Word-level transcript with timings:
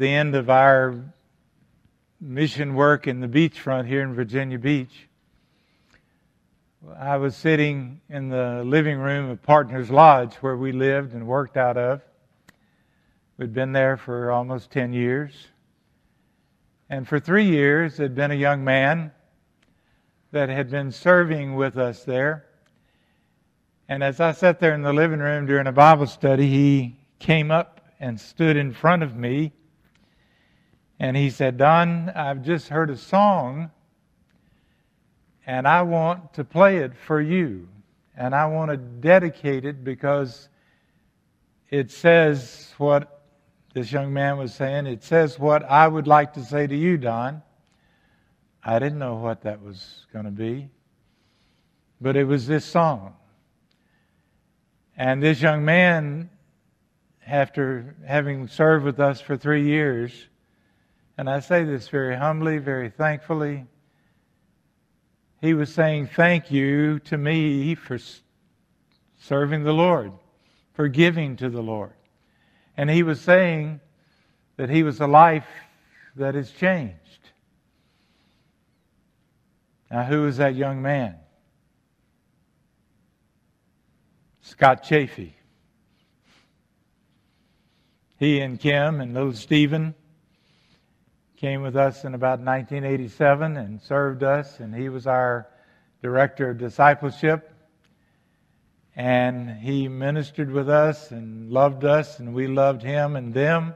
the 0.00 0.08
end 0.08 0.34
of 0.34 0.48
our 0.48 0.94
mission 2.22 2.74
work 2.74 3.06
in 3.06 3.20
the 3.20 3.28
beachfront 3.28 3.86
here 3.86 4.00
in 4.00 4.14
Virginia 4.14 4.58
Beach, 4.58 5.10
I 6.98 7.18
was 7.18 7.36
sitting 7.36 8.00
in 8.08 8.30
the 8.30 8.62
living 8.64 8.96
room 8.96 9.28
of 9.28 9.42
Partners 9.42 9.90
Lodge 9.90 10.36
where 10.36 10.56
we 10.56 10.72
lived 10.72 11.12
and 11.12 11.26
worked 11.26 11.58
out 11.58 11.76
of. 11.76 12.00
We'd 13.36 13.52
been 13.52 13.72
there 13.72 13.98
for 13.98 14.30
almost 14.30 14.70
10 14.70 14.94
years. 14.94 15.34
And 16.88 17.06
for 17.06 17.20
three 17.20 17.50
years, 17.50 17.98
there'd 17.98 18.14
been 18.14 18.30
a 18.30 18.34
young 18.34 18.64
man 18.64 19.12
that 20.32 20.48
had 20.48 20.70
been 20.70 20.92
serving 20.92 21.56
with 21.56 21.76
us 21.76 22.04
there. 22.04 22.46
And 23.86 24.02
as 24.02 24.18
I 24.18 24.32
sat 24.32 24.60
there 24.60 24.72
in 24.72 24.80
the 24.80 24.94
living 24.94 25.20
room 25.20 25.44
during 25.44 25.66
a 25.66 25.72
Bible 25.72 26.06
study, 26.06 26.48
he 26.48 26.96
came 27.18 27.50
up 27.50 27.82
and 28.00 28.18
stood 28.18 28.56
in 28.56 28.72
front 28.72 29.02
of 29.02 29.14
me. 29.14 29.52
And 31.00 31.16
he 31.16 31.30
said, 31.30 31.56
Don, 31.56 32.10
I've 32.10 32.42
just 32.42 32.68
heard 32.68 32.90
a 32.90 32.96
song, 32.96 33.70
and 35.46 35.66
I 35.66 35.80
want 35.80 36.34
to 36.34 36.44
play 36.44 36.76
it 36.76 36.92
for 36.94 37.22
you. 37.22 37.68
And 38.14 38.34
I 38.34 38.44
want 38.46 38.70
to 38.70 38.76
dedicate 38.76 39.64
it 39.64 39.82
because 39.82 40.50
it 41.70 41.90
says 41.90 42.74
what 42.76 43.22
this 43.72 43.90
young 43.90 44.12
man 44.12 44.36
was 44.36 44.52
saying. 44.52 44.86
It 44.86 45.02
says 45.02 45.38
what 45.38 45.64
I 45.64 45.88
would 45.88 46.06
like 46.06 46.34
to 46.34 46.44
say 46.44 46.66
to 46.66 46.76
you, 46.76 46.98
Don. 46.98 47.42
I 48.62 48.78
didn't 48.78 48.98
know 48.98 49.14
what 49.14 49.40
that 49.44 49.62
was 49.62 50.04
going 50.12 50.26
to 50.26 50.30
be, 50.30 50.68
but 51.98 52.14
it 52.14 52.24
was 52.24 52.46
this 52.46 52.66
song. 52.66 53.14
And 54.98 55.22
this 55.22 55.40
young 55.40 55.64
man, 55.64 56.28
after 57.26 57.96
having 58.06 58.48
served 58.48 58.84
with 58.84 59.00
us 59.00 59.18
for 59.22 59.38
three 59.38 59.64
years, 59.64 60.26
and 61.20 61.28
I 61.28 61.40
say 61.40 61.64
this 61.64 61.86
very 61.88 62.16
humbly, 62.16 62.56
very 62.56 62.88
thankfully, 62.88 63.66
he 65.42 65.52
was 65.52 65.70
saying 65.70 66.06
thank 66.06 66.50
you 66.50 66.98
to 67.00 67.18
me 67.18 67.74
for 67.74 67.98
serving 69.18 69.64
the 69.64 69.74
Lord, 69.74 70.12
for 70.72 70.88
giving 70.88 71.36
to 71.36 71.50
the 71.50 71.60
Lord. 71.60 71.92
And 72.74 72.88
he 72.88 73.02
was 73.02 73.20
saying 73.20 73.80
that 74.56 74.70
he 74.70 74.82
was 74.82 74.98
a 74.98 75.06
life 75.06 75.46
that 76.16 76.34
has 76.36 76.50
changed. 76.52 76.96
Now, 79.90 80.04
who 80.04 80.26
is 80.26 80.38
that 80.38 80.54
young 80.54 80.80
man? 80.80 81.16
Scott 84.40 84.84
Chafee. 84.84 85.34
He 88.18 88.40
and 88.40 88.58
Kim 88.58 89.02
and 89.02 89.12
little 89.12 89.34
Stephen 89.34 89.94
came 91.40 91.62
with 91.62 91.74
us 91.74 92.04
in 92.04 92.12
about 92.14 92.38
1987 92.40 93.56
and 93.56 93.80
served 93.80 94.22
us, 94.22 94.60
and 94.60 94.74
he 94.74 94.90
was 94.90 95.06
our 95.06 95.48
director 96.02 96.50
of 96.50 96.58
discipleship. 96.58 97.50
And 98.94 99.50
he 99.50 99.88
ministered 99.88 100.50
with 100.50 100.68
us 100.68 101.10
and 101.12 101.50
loved 101.50 101.86
us, 101.86 102.18
and 102.18 102.34
we 102.34 102.46
loved 102.46 102.82
him 102.82 103.16
and 103.16 103.32
them, 103.32 103.72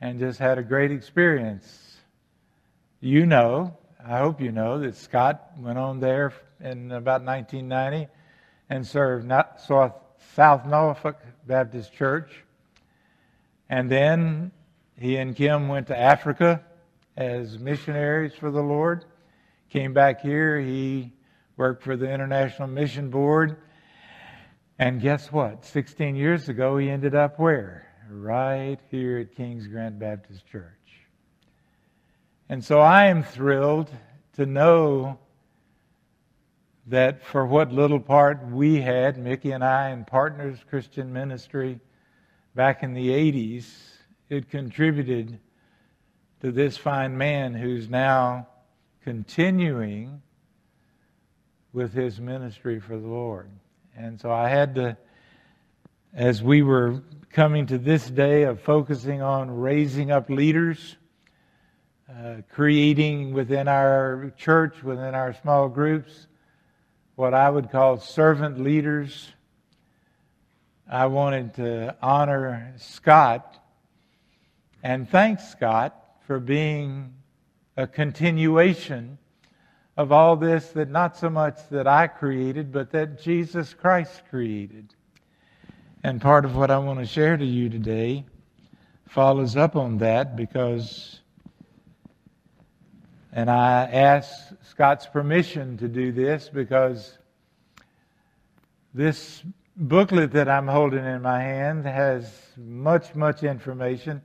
and 0.00 0.20
just 0.20 0.38
had 0.38 0.56
a 0.56 0.62
great 0.62 0.92
experience. 0.92 1.96
You 3.00 3.26
know, 3.26 3.76
I 3.98 4.18
hope 4.18 4.40
you 4.40 4.52
know 4.52 4.78
that 4.78 4.94
Scott 4.94 5.50
went 5.58 5.78
on 5.78 5.98
there 5.98 6.32
in 6.60 6.92
about 6.92 7.24
1990 7.24 8.06
and 8.70 8.86
served 8.86 9.28
South 10.36 10.64
Norfolk 10.64 11.16
Baptist 11.44 11.92
Church. 11.92 12.30
And 13.68 13.90
then 13.90 14.52
he 14.98 15.16
and 15.16 15.36
Kim 15.36 15.68
went 15.68 15.88
to 15.88 15.98
Africa 15.98 16.62
as 17.16 17.58
missionaries 17.58 18.32
for 18.34 18.50
the 18.50 18.62
Lord. 18.62 19.04
Came 19.70 19.92
back 19.92 20.22
here. 20.22 20.58
He 20.60 21.12
worked 21.56 21.82
for 21.82 21.96
the 21.96 22.10
International 22.10 22.68
Mission 22.68 23.10
Board. 23.10 23.56
And 24.78 25.00
guess 25.00 25.32
what? 25.32 25.64
16 25.64 26.16
years 26.16 26.48
ago, 26.48 26.76
he 26.78 26.88
ended 26.88 27.14
up 27.14 27.38
where? 27.38 27.86
Right 28.10 28.78
here 28.90 29.18
at 29.18 29.34
King's 29.34 29.66
Grant 29.66 29.98
Baptist 29.98 30.46
Church. 30.46 30.72
And 32.48 32.64
so 32.64 32.78
I 32.78 33.06
am 33.06 33.22
thrilled 33.22 33.90
to 34.34 34.46
know 34.46 35.18
that 36.86 37.24
for 37.24 37.44
what 37.44 37.72
little 37.72 37.98
part 37.98 38.46
we 38.48 38.80
had, 38.80 39.18
Mickey 39.18 39.50
and 39.50 39.64
I, 39.64 39.90
in 39.90 40.04
Partners 40.04 40.58
Christian 40.70 41.12
Ministry 41.12 41.80
back 42.54 42.82
in 42.82 42.94
the 42.94 43.08
80s, 43.08 43.66
it 44.28 44.50
contributed 44.50 45.38
to 46.40 46.50
this 46.50 46.76
fine 46.76 47.16
man 47.16 47.54
who's 47.54 47.88
now 47.88 48.48
continuing 49.02 50.20
with 51.72 51.92
his 51.92 52.20
ministry 52.20 52.80
for 52.80 52.98
the 52.98 53.06
Lord. 53.06 53.50
And 53.96 54.20
so 54.20 54.32
I 54.32 54.48
had 54.48 54.74
to, 54.74 54.96
as 56.12 56.42
we 56.42 56.62
were 56.62 57.02
coming 57.30 57.66
to 57.66 57.78
this 57.78 58.08
day 58.08 58.42
of 58.44 58.60
focusing 58.60 59.22
on 59.22 59.50
raising 59.50 60.10
up 60.10 60.28
leaders, 60.28 60.96
uh, 62.10 62.36
creating 62.50 63.32
within 63.32 63.68
our 63.68 64.32
church, 64.36 64.82
within 64.82 65.14
our 65.14 65.34
small 65.34 65.68
groups, 65.68 66.26
what 67.14 67.32
I 67.32 67.48
would 67.48 67.70
call 67.70 67.98
servant 67.98 68.60
leaders. 68.60 69.32
I 70.88 71.06
wanted 71.06 71.54
to 71.54 71.96
honor 72.00 72.74
Scott 72.78 73.62
and 74.82 75.08
thanks, 75.08 75.48
Scott 75.48 75.94
for 76.26 76.40
being 76.40 77.14
a 77.76 77.86
continuation 77.86 79.16
of 79.96 80.10
all 80.10 80.36
this 80.36 80.70
that 80.70 80.90
not 80.90 81.16
so 81.16 81.30
much 81.30 81.56
that 81.70 81.86
I 81.86 82.08
created, 82.08 82.72
but 82.72 82.90
that 82.90 83.22
Jesus 83.22 83.72
Christ 83.72 84.22
created. 84.28 84.92
And 86.02 86.20
part 86.20 86.44
of 86.44 86.56
what 86.56 86.70
I 86.70 86.78
want 86.78 86.98
to 86.98 87.06
share 87.06 87.36
to 87.36 87.44
you 87.44 87.68
today 87.68 88.24
follows 89.08 89.56
up 89.56 89.76
on 89.76 89.98
that 89.98 90.36
because 90.36 91.20
and 93.32 93.50
I 93.50 93.84
asked 93.84 94.54
Scott's 94.64 95.06
permission 95.06 95.76
to 95.78 95.88
do 95.88 96.10
this 96.10 96.48
because 96.48 97.18
this 98.94 99.42
booklet 99.76 100.32
that 100.32 100.48
I'm 100.48 100.66
holding 100.66 101.04
in 101.04 101.20
my 101.20 101.40
hand 101.42 101.84
has 101.84 102.32
much, 102.56 103.14
much 103.14 103.42
information. 103.42 104.22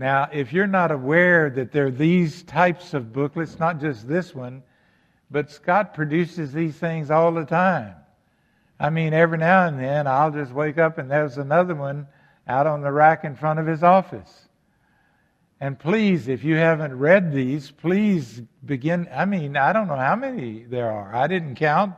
Now, 0.00 0.30
if 0.32 0.50
you're 0.50 0.66
not 0.66 0.92
aware 0.92 1.50
that 1.50 1.72
there 1.72 1.88
are 1.88 1.90
these 1.90 2.42
types 2.44 2.94
of 2.94 3.12
booklets, 3.12 3.58
not 3.58 3.82
just 3.82 4.08
this 4.08 4.34
one, 4.34 4.62
but 5.30 5.50
Scott 5.50 5.92
produces 5.92 6.54
these 6.54 6.74
things 6.74 7.10
all 7.10 7.32
the 7.32 7.44
time. 7.44 7.96
I 8.78 8.88
mean, 8.88 9.12
every 9.12 9.36
now 9.36 9.66
and 9.66 9.78
then 9.78 10.06
I'll 10.06 10.30
just 10.30 10.52
wake 10.52 10.78
up 10.78 10.96
and 10.96 11.10
there's 11.10 11.36
another 11.36 11.74
one 11.74 12.06
out 12.48 12.66
on 12.66 12.80
the 12.80 12.90
rack 12.90 13.24
in 13.24 13.36
front 13.36 13.58
of 13.58 13.66
his 13.66 13.82
office. 13.82 14.48
And 15.60 15.78
please, 15.78 16.28
if 16.28 16.44
you 16.44 16.54
haven't 16.56 16.98
read 16.98 17.30
these, 17.30 17.70
please 17.70 18.40
begin. 18.64 19.06
I 19.12 19.26
mean, 19.26 19.54
I 19.54 19.74
don't 19.74 19.86
know 19.86 19.96
how 19.96 20.16
many 20.16 20.64
there 20.64 20.90
are. 20.90 21.14
I 21.14 21.26
didn't 21.26 21.56
count, 21.56 21.94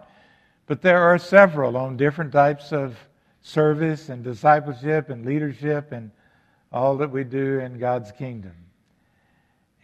but 0.66 0.82
there 0.82 1.02
are 1.02 1.18
several 1.18 1.76
on 1.76 1.96
different 1.96 2.32
types 2.32 2.72
of 2.72 2.96
service 3.42 4.08
and 4.08 4.24
discipleship 4.24 5.08
and 5.08 5.24
leadership 5.24 5.92
and 5.92 6.10
all 6.72 6.96
that 6.98 7.10
we 7.10 7.24
do 7.24 7.58
in 7.58 7.78
God's 7.78 8.12
kingdom. 8.12 8.54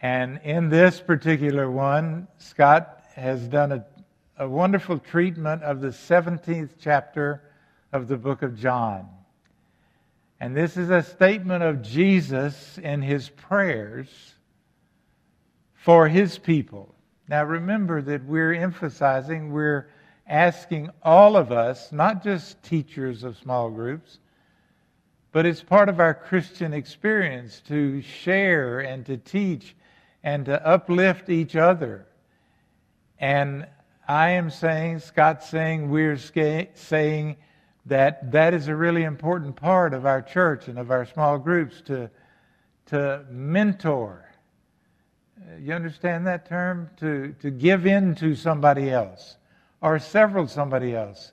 And 0.01 0.39
in 0.43 0.69
this 0.69 0.99
particular 0.99 1.69
one, 1.69 2.27
Scott 2.37 3.03
has 3.15 3.47
done 3.47 3.71
a, 3.71 3.85
a 4.37 4.47
wonderful 4.47 4.97
treatment 4.99 5.63
of 5.63 5.81
the 5.81 5.89
17th 5.89 6.71
chapter 6.79 7.41
of 7.91 8.07
the 8.07 8.17
book 8.17 8.41
of 8.41 8.57
John. 8.57 9.07
And 10.39 10.55
this 10.55 10.77
is 10.77 10.89
a 10.89 11.03
statement 11.03 11.63
of 11.63 11.81
Jesus 11.81 12.77
in 12.77 13.01
his 13.01 13.29
prayers 13.29 14.07
for 15.75 16.07
his 16.07 16.37
people. 16.37 16.95
Now 17.27 17.43
remember 17.43 18.01
that 18.01 18.23
we're 18.23 18.53
emphasizing, 18.53 19.51
we're 19.51 19.89
asking 20.27 20.89
all 21.03 21.35
of 21.35 21.51
us, 21.51 21.91
not 21.91 22.23
just 22.23 22.63
teachers 22.63 23.23
of 23.23 23.37
small 23.37 23.69
groups, 23.69 24.19
but 25.31 25.45
it's 25.45 25.61
part 25.61 25.89
of 25.89 25.99
our 25.99 26.13
Christian 26.13 26.73
experience 26.73 27.61
to 27.67 28.01
share 28.01 28.79
and 28.79 29.05
to 29.05 29.17
teach 29.17 29.75
and 30.23 30.45
to 30.45 30.65
uplift 30.65 31.29
each 31.29 31.55
other. 31.55 32.07
And 33.19 33.67
I 34.07 34.31
am 34.31 34.49
saying, 34.49 34.99
Scott's 34.99 35.49
saying, 35.49 35.89
we're 35.89 36.17
saying, 36.17 37.37
that 37.89 38.31
that 38.31 38.53
is 38.53 38.67
a 38.67 38.75
really 38.75 39.03
important 39.03 39.55
part 39.55 39.93
of 39.93 40.05
our 40.05 40.21
church 40.21 40.67
and 40.67 40.77
of 40.77 40.91
our 40.91 41.05
small 41.05 41.37
groups 41.37 41.81
to, 41.81 42.09
to 42.85 43.25
mentor. 43.29 44.29
Uh, 45.41 45.57
you 45.57 45.73
understand 45.73 46.25
that 46.27 46.47
term? 46.47 46.89
To, 46.97 47.35
to 47.41 47.49
give 47.49 47.85
in 47.85 48.15
to 48.15 48.35
somebody 48.35 48.89
else 48.91 49.37
or 49.81 49.97
several 49.99 50.47
somebody 50.47 50.95
else 50.95 51.31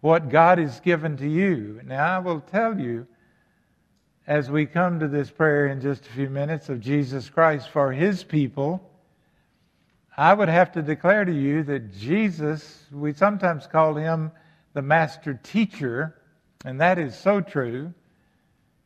what 0.00 0.28
God 0.28 0.58
has 0.58 0.80
given 0.80 1.16
to 1.18 1.28
you. 1.28 1.80
Now, 1.84 2.16
I 2.16 2.18
will 2.18 2.40
tell 2.40 2.78
you 2.78 3.06
as 4.26 4.50
we 4.50 4.66
come 4.66 5.00
to 5.00 5.08
this 5.08 5.30
prayer 5.30 5.66
in 5.66 5.80
just 5.80 6.06
a 6.06 6.10
few 6.10 6.30
minutes 6.30 6.68
of 6.68 6.80
Jesus 6.80 7.28
Christ 7.28 7.68
for 7.68 7.92
his 7.92 8.22
people, 8.22 8.88
I 10.16 10.32
would 10.32 10.48
have 10.48 10.72
to 10.72 10.82
declare 10.82 11.24
to 11.24 11.32
you 11.32 11.62
that 11.64 11.92
Jesus, 11.94 12.84
we 12.92 13.14
sometimes 13.14 13.66
call 13.66 13.94
him 13.94 14.30
the 14.74 14.82
master 14.82 15.40
teacher, 15.42 16.14
and 16.64 16.80
that 16.80 16.98
is 16.98 17.18
so 17.18 17.40
true. 17.40 17.94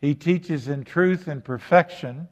He 0.01 0.15
teaches 0.15 0.69
in 0.69 0.85
truth 0.85 1.29
and 1.29 1.45
perfection. 1.45 2.29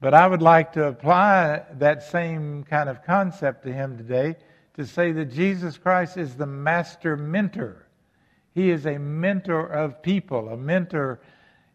But 0.00 0.14
I 0.14 0.26
would 0.26 0.42
like 0.42 0.72
to 0.74 0.84
apply 0.84 1.62
that 1.78 2.02
same 2.02 2.64
kind 2.64 2.88
of 2.88 3.04
concept 3.04 3.64
to 3.64 3.72
him 3.72 3.96
today 3.96 4.36
to 4.74 4.86
say 4.86 5.12
that 5.12 5.32
Jesus 5.32 5.78
Christ 5.78 6.16
is 6.16 6.36
the 6.36 6.46
master 6.46 7.16
mentor. 7.16 7.86
He 8.54 8.70
is 8.70 8.86
a 8.86 8.98
mentor 8.98 9.66
of 9.66 10.02
people, 10.02 10.48
a 10.50 10.56
mentor. 10.56 11.20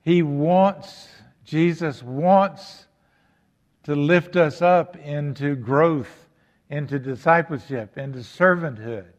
He 0.04 0.22
wants, 0.22 1.08
Jesus 1.46 2.04
wants 2.04 2.88
to 3.84 3.96
lift 3.96 4.36
us 4.36 4.62
up 4.62 4.98
into 4.98 5.56
growth, 5.56 6.28
into 6.70 7.00
discipleship, 7.00 7.98
into 7.98 8.20
servanthood. 8.20 9.12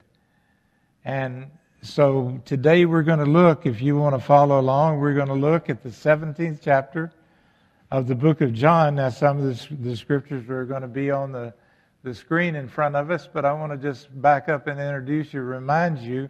And 1.05 1.51
so 1.81 2.41
today 2.45 2.85
we're 2.85 3.03
going 3.03 3.19
to 3.19 3.25
look, 3.25 3.65
if 3.65 3.81
you 3.81 3.97
want 3.97 4.15
to 4.15 4.21
follow 4.21 4.61
along, 4.61 5.01
we're 5.01 5.15
going 5.15 5.29
to 5.29 5.35
look 5.35 5.71
at 5.71 5.83
the 5.83 5.89
17th 5.89 6.61
chapter 6.63 7.13
of 7.91 8.07
the 8.07 8.15
book 8.15 8.43
of 8.43 8.53
John. 8.53 8.97
Now, 8.97 9.09
some 9.09 9.39
of 9.39 9.45
the, 9.45 9.75
the 9.77 9.97
scriptures 9.97 10.49
are 10.51 10.65
going 10.67 10.83
to 10.83 10.89
be 10.89 11.11
on 11.11 11.33
the, 11.33 11.55
the 12.03 12.15
screen 12.15 12.57
in 12.57 12.69
front 12.69 12.95
of 12.95 13.11
us, 13.11 13.27
but 13.31 13.47
I 13.47 13.55
want 13.55 13.73
to 13.73 13.79
just 13.79 14.09
back 14.21 14.51
up 14.51 14.67
and 14.67 14.79
introduce 14.79 15.33
you, 15.33 15.41
remind 15.41 15.99
you 15.99 16.29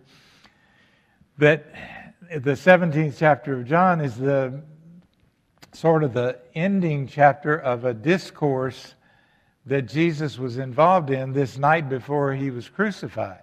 that 1.38 1.66
the 2.30 2.52
17th 2.52 3.16
chapter 3.18 3.60
of 3.60 3.66
John 3.66 4.00
is 4.00 4.16
the 4.16 4.62
sort 5.72 6.04
of 6.04 6.14
the 6.14 6.38
ending 6.54 7.06
chapter 7.06 7.56
of 7.56 7.84
a 7.84 7.92
discourse 7.92 8.94
that 9.66 9.82
Jesus 9.82 10.38
was 10.38 10.58
involved 10.58 11.10
in 11.10 11.32
this 11.32 11.58
night 11.58 11.88
before 11.88 12.32
he 12.34 12.50
was 12.50 12.68
crucified. 12.68 13.42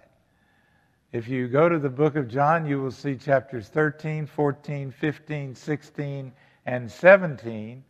If 1.12 1.28
you 1.28 1.48
go 1.48 1.68
to 1.68 1.78
the 1.78 1.90
book 1.90 2.16
of 2.16 2.28
John, 2.28 2.66
you 2.66 2.80
will 2.80 2.90
see 2.90 3.16
chapters 3.16 3.68
13, 3.68 4.26
14, 4.26 4.90
15, 4.90 5.54
16, 5.54 6.32
and 6.64 6.90
17. 6.90 7.84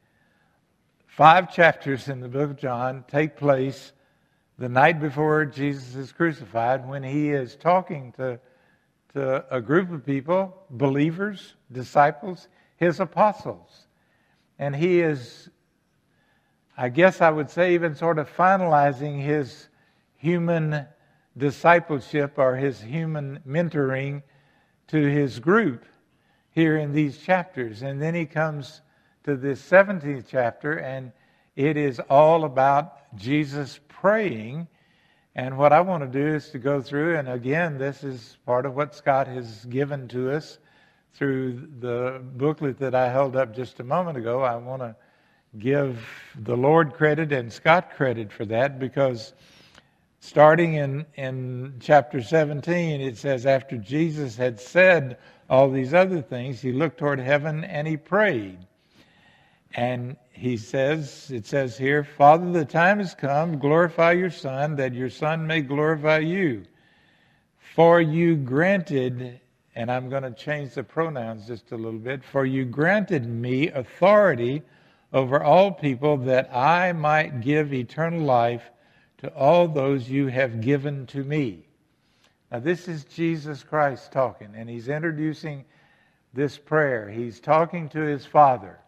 Five 1.06 1.52
chapters 1.52 2.08
in 2.08 2.20
the 2.20 2.28
book 2.28 2.50
of 2.50 2.56
John 2.56 3.04
take 3.06 3.36
place 3.36 3.92
the 4.58 4.68
night 4.68 5.00
before 5.00 5.44
Jesus 5.44 5.94
is 5.94 6.12
crucified 6.12 6.88
when 6.88 7.02
he 7.02 7.30
is 7.30 7.54
talking 7.56 8.12
to, 8.12 8.40
to 9.14 9.44
a 9.54 9.60
group 9.60 9.90
of 9.90 10.06
people, 10.06 10.56
believers, 10.70 11.54
disciples, 11.70 12.48
his 12.76 13.00
apostles. 13.00 13.86
And 14.58 14.74
he 14.74 15.00
is, 15.00 15.50
I 16.76 16.88
guess 16.88 17.20
I 17.20 17.30
would 17.30 17.50
say, 17.50 17.74
even 17.74 17.94
sort 17.94 18.18
of 18.18 18.34
finalizing 18.34 19.20
his 19.20 19.68
human 20.16 20.86
discipleship 21.36 22.38
or 22.38 22.56
his 22.56 22.80
human 22.80 23.40
mentoring 23.46 24.22
to 24.88 24.98
his 24.98 25.40
group 25.40 25.84
here 26.50 26.76
in 26.76 26.92
these 26.92 27.18
chapters. 27.18 27.82
And 27.82 28.00
then 28.00 28.14
he 28.14 28.26
comes 28.26 28.82
to 29.24 29.36
this 29.36 29.60
17th 29.70 30.26
chapter, 30.28 30.78
and 30.78 31.12
it 31.56 31.76
is 31.76 32.00
all 32.10 32.44
about 32.44 33.14
Jesus 33.16 33.80
praying. 33.88 34.68
And 35.34 35.56
what 35.56 35.73
I 35.73 35.81
want 35.81 36.02
to 36.02 36.08
do 36.08 36.34
is 36.34 36.50
to 36.50 36.58
go 36.58 36.82
through, 36.82 37.17
and 37.17 37.29
again, 37.29 37.79
this 37.79 38.05
is 38.05 38.37
part 38.44 38.67
of 38.67 38.75
what 38.75 38.94
Scott 38.94 39.26
has 39.26 39.64
given 39.64 40.06
to 40.08 40.31
us 40.31 40.58
through 41.14 41.69
the 41.81 42.23
booklet 42.34 42.79
that 42.79 42.94
I 42.94 43.11
held 43.11 43.34
up 43.37 43.55
just 43.55 43.81
a 43.81 43.84
moment 43.84 44.19
ago. 44.19 44.43
I 44.43 44.56
want 44.56 44.82
to 44.82 44.94
give 45.58 46.06
the 46.38 46.56
Lord 46.56 46.93
credit 46.93 47.32
and 47.32 47.50
Scott 47.50 47.93
credit 47.96 48.31
for 48.31 48.44
that 48.46 48.79
because 48.79 49.32
starting 50.20 50.75
in, 50.75 51.06
in 51.14 51.76
chapter 51.81 52.23
17, 52.23 53.00
it 53.00 53.17
says, 53.17 53.46
After 53.46 53.79
Jesus 53.79 54.37
had 54.37 54.61
said 54.61 55.17
all 55.49 55.70
these 55.70 55.94
other 55.94 56.20
things, 56.20 56.61
he 56.61 56.73
looked 56.73 56.99
toward 56.99 57.19
heaven 57.19 57.64
and 57.64 57.88
he 57.88 57.96
prayed. 57.96 58.58
And 59.75 60.17
he 60.32 60.56
says, 60.56 61.31
it 61.31 61.46
says 61.46 61.76
here, 61.79 62.05
Father, 62.05 62.50
the 62.50 62.64
time 62.64 62.99
has 62.99 63.14
come, 63.14 63.58
glorify 63.58 64.12
your 64.12 64.31
Son, 64.31 64.76
that 64.76 64.94
your 64.94 65.11
Son 65.11 65.46
may 65.46 65.61
glorify 65.61 66.19
you. 66.19 66.64
For 67.75 68.00
you 68.00 68.37
granted, 68.37 69.40
and 69.75 69.90
I'm 69.90 70.08
going 70.08 70.25
to 70.25 70.32
change 70.32 70.75
the 70.75 70.82
pronouns 70.82 71.46
just 71.46 71.73
a 71.73 71.76
little 71.76 71.99
bit, 71.99 72.25
for 72.25 72.44
you 72.44 72.64
granted 72.64 73.26
me 73.26 73.69
authority 73.69 74.62
over 75.12 75.43
all 75.43 75.70
people 75.70 76.17
that 76.19 76.55
I 76.55 76.93
might 76.93 77.40
give 77.40 77.73
eternal 77.73 78.20
life 78.20 78.70
to 79.19 79.29
all 79.34 79.69
those 79.69 80.08
you 80.08 80.26
have 80.26 80.61
given 80.61 81.06
to 81.08 81.23
me. 81.23 81.67
Now, 82.50 82.58
this 82.58 82.88
is 82.88 83.05
Jesus 83.05 83.62
Christ 83.62 84.12
talking, 84.12 84.55
and 84.55 84.69
he's 84.69 84.88
introducing 84.88 85.64
this 86.34 86.58
prayer. 86.58 87.08
He's 87.08 87.40
talking 87.40 87.88
to 87.90 88.00
his 88.00 88.26
Father, 88.26 88.79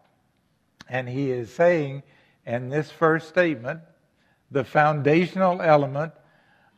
and 0.89 1.09
he 1.09 1.31
is 1.31 1.53
saying 1.53 2.03
in 2.45 2.69
this 2.69 2.91
first 2.91 3.29
statement 3.29 3.81
the 4.51 4.63
foundational 4.63 5.61
element 5.61 6.13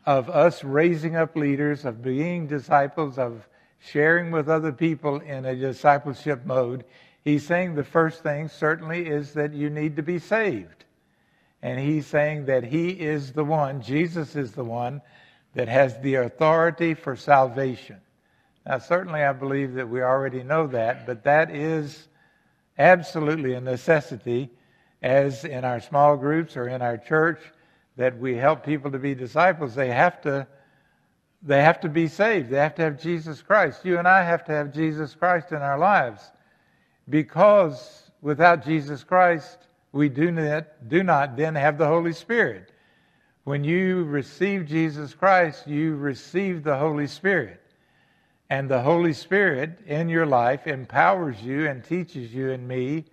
of 0.05 0.29
us 0.29 0.63
raising 0.63 1.15
up 1.15 1.35
leaders, 1.35 1.83
of 1.83 2.01
being 2.01 2.47
disciples, 2.47 3.17
of 3.17 3.47
sharing 3.79 4.31
with 4.31 4.49
other 4.49 4.71
people 4.71 5.19
in 5.19 5.45
a 5.45 5.55
discipleship 5.55 6.45
mode. 6.45 6.85
He's 7.23 7.45
saying 7.45 7.75
the 7.75 7.83
first 7.83 8.23
thing 8.23 8.47
certainly 8.47 9.05
is 9.05 9.33
that 9.33 9.53
you 9.53 9.69
need 9.69 9.97
to 9.97 10.03
be 10.03 10.17
saved. 10.17 10.85
And 11.61 11.79
he's 11.79 12.07
saying 12.07 12.45
that 12.45 12.63
he 12.63 12.89
is 12.91 13.33
the 13.33 13.43
one, 13.43 13.81
Jesus 13.81 14.35
is 14.35 14.53
the 14.53 14.63
one, 14.63 15.01
that 15.55 15.67
has 15.67 15.99
the 15.99 16.15
authority 16.15 16.93
for 16.93 17.15
salvation. 17.15 17.97
Now, 18.65 18.77
certainly 18.77 19.23
I 19.23 19.33
believe 19.33 19.73
that 19.73 19.89
we 19.89 20.01
already 20.01 20.43
know 20.43 20.67
that, 20.67 21.05
but 21.05 21.23
that 21.23 21.49
is 21.49 22.07
absolutely 22.77 23.53
a 23.53 23.61
necessity, 23.61 24.49
as 25.01 25.45
in 25.45 25.63
our 25.63 25.79
small 25.79 26.17
groups 26.17 26.57
or 26.57 26.67
in 26.67 26.81
our 26.81 26.97
church, 26.97 27.39
that 27.97 28.17
we 28.17 28.35
help 28.35 28.63
people 28.65 28.91
to 28.91 28.99
be 28.99 29.15
disciples. 29.15 29.75
They 29.75 29.89
have 29.89 30.21
to, 30.21 30.47
they 31.41 31.61
have 31.63 31.79
to 31.81 31.89
be 31.89 32.07
saved. 32.07 32.49
They 32.49 32.57
have 32.57 32.75
to 32.75 32.83
have 32.83 33.01
Jesus 33.01 33.41
Christ. 33.41 33.85
You 33.85 33.97
and 33.99 34.07
I 34.07 34.23
have 34.23 34.45
to 34.45 34.51
have 34.51 34.73
Jesus 34.73 35.15
Christ 35.15 35.51
in 35.51 35.57
our 35.57 35.77
lives. 35.77 36.31
Because 37.09 38.11
without 38.21 38.63
Jesus 38.65 39.03
Christ, 39.03 39.57
we 39.91 40.09
do 40.09 40.31
not, 40.31 40.89
do 40.89 41.03
not 41.03 41.37
then 41.37 41.55
have 41.55 41.77
the 41.77 41.87
Holy 41.87 42.13
Spirit. 42.13 42.71
When 43.45 43.63
you 43.63 44.03
receive 44.03 44.65
Jesus 44.65 45.13
Christ, 45.13 45.67
you 45.67 45.95
receive 45.95 46.63
the 46.63 46.77
Holy 46.77 47.07
Spirit. 47.07 47.61
And 48.49 48.69
the 48.69 48.81
Holy 48.81 49.13
Spirit 49.13 49.79
in 49.85 50.07
your 50.07 50.25
life 50.25 50.67
empowers 50.67 51.41
you 51.41 51.67
and 51.67 51.83
teaches 51.83 52.33
you 52.33 52.51
and 52.51 52.67
me 52.67 53.05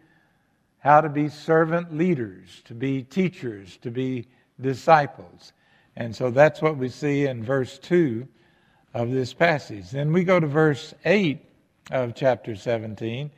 how 0.78 1.00
to 1.00 1.08
be 1.08 1.28
servant 1.28 1.96
leaders, 1.96 2.62
to 2.66 2.74
be 2.74 3.02
teachers, 3.02 3.76
to 3.78 3.90
be 3.90 4.28
disciples. 4.60 5.52
And 5.96 6.14
so 6.14 6.30
that's 6.30 6.62
what 6.62 6.76
we 6.76 6.88
see 6.88 7.26
in 7.26 7.42
verse 7.42 7.78
2 7.78 8.28
of 8.92 9.10
this 9.10 9.32
passage. 9.32 9.90
Then 9.90 10.12
we 10.12 10.22
go 10.22 10.38
to 10.38 10.46
verse 10.46 10.94
8 11.04 11.44
of 11.90 12.14
chapter 12.14 12.54
17, 12.54 13.30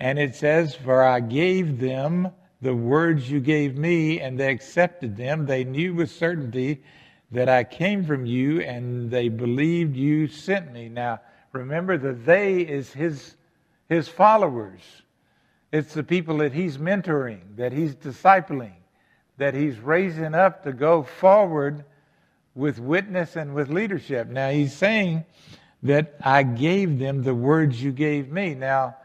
and 0.00 0.18
it 0.18 0.34
says, 0.34 0.74
For 0.74 1.02
I 1.02 1.20
gave 1.20 1.78
them 1.78 2.30
the 2.62 2.74
words 2.74 3.30
you 3.30 3.40
gave 3.40 3.76
me, 3.76 4.20
and 4.20 4.38
they 4.38 4.50
accepted 4.50 5.16
them. 5.16 5.44
They 5.44 5.64
knew 5.64 5.94
with 5.94 6.10
certainty 6.10 6.82
that 7.30 7.48
I 7.48 7.64
came 7.64 8.04
from 8.04 8.24
you, 8.24 8.60
and 8.60 9.10
they 9.10 9.28
believed 9.28 9.96
you 9.96 10.28
sent 10.28 10.72
me. 10.72 10.88
Now, 10.88 11.20
remember, 11.52 11.98
the 11.98 12.12
they 12.12 12.60
is 12.60 12.92
his, 12.92 13.36
his 13.88 14.08
followers. 14.08 14.80
It's 15.72 15.94
the 15.94 16.04
people 16.04 16.38
that 16.38 16.52
he's 16.52 16.78
mentoring, 16.78 17.56
that 17.56 17.72
he's 17.72 17.94
discipling, 17.96 18.74
that 19.38 19.54
he's 19.54 19.78
raising 19.78 20.34
up 20.34 20.62
to 20.64 20.72
go 20.72 21.02
forward 21.02 21.84
with 22.54 22.78
witness 22.78 23.36
and 23.36 23.54
with 23.54 23.68
leadership. 23.68 24.28
Now, 24.28 24.50
he's 24.50 24.72
saying 24.72 25.24
that 25.82 26.14
I 26.24 26.42
gave 26.42 26.98
them 26.98 27.22
the 27.22 27.34
words 27.34 27.82
you 27.82 27.92
gave 27.92 28.30
me. 28.30 28.54
Now, 28.54 28.96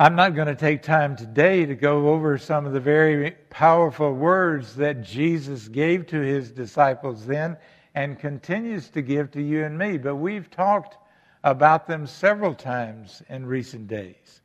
I'm 0.00 0.14
not 0.14 0.34
going 0.34 0.46
to 0.46 0.54
take 0.54 0.80
time 0.80 1.14
today 1.14 1.66
to 1.66 1.74
go 1.74 2.08
over 2.08 2.38
some 2.38 2.64
of 2.64 2.72
the 2.72 2.80
very 2.80 3.32
powerful 3.50 4.14
words 4.14 4.74
that 4.76 5.02
Jesus 5.02 5.68
gave 5.68 6.06
to 6.06 6.18
his 6.18 6.50
disciples 6.50 7.26
then 7.26 7.58
and 7.94 8.18
continues 8.18 8.88
to 8.92 9.02
give 9.02 9.30
to 9.32 9.42
you 9.42 9.62
and 9.62 9.76
me, 9.76 9.98
but 9.98 10.16
we've 10.16 10.50
talked 10.50 10.96
about 11.44 11.86
them 11.86 12.06
several 12.06 12.54
times 12.54 13.22
in 13.28 13.44
recent 13.44 13.88
days. 13.88 14.40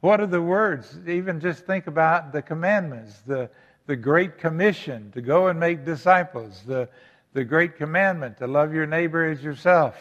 What 0.00 0.20
are 0.20 0.26
the 0.26 0.42
words? 0.42 0.98
Even 1.08 1.40
just 1.40 1.64
think 1.64 1.86
about 1.86 2.30
the 2.30 2.42
commandments, 2.42 3.20
the, 3.20 3.48
the 3.86 3.96
Great 3.96 4.36
Commission 4.36 5.10
to 5.12 5.22
go 5.22 5.46
and 5.46 5.58
make 5.58 5.86
disciples, 5.86 6.62
the, 6.66 6.90
the 7.32 7.44
Great 7.44 7.78
Commandment 7.78 8.36
to 8.36 8.46
love 8.46 8.74
your 8.74 8.86
neighbor 8.86 9.30
as 9.30 9.42
yourself, 9.42 9.96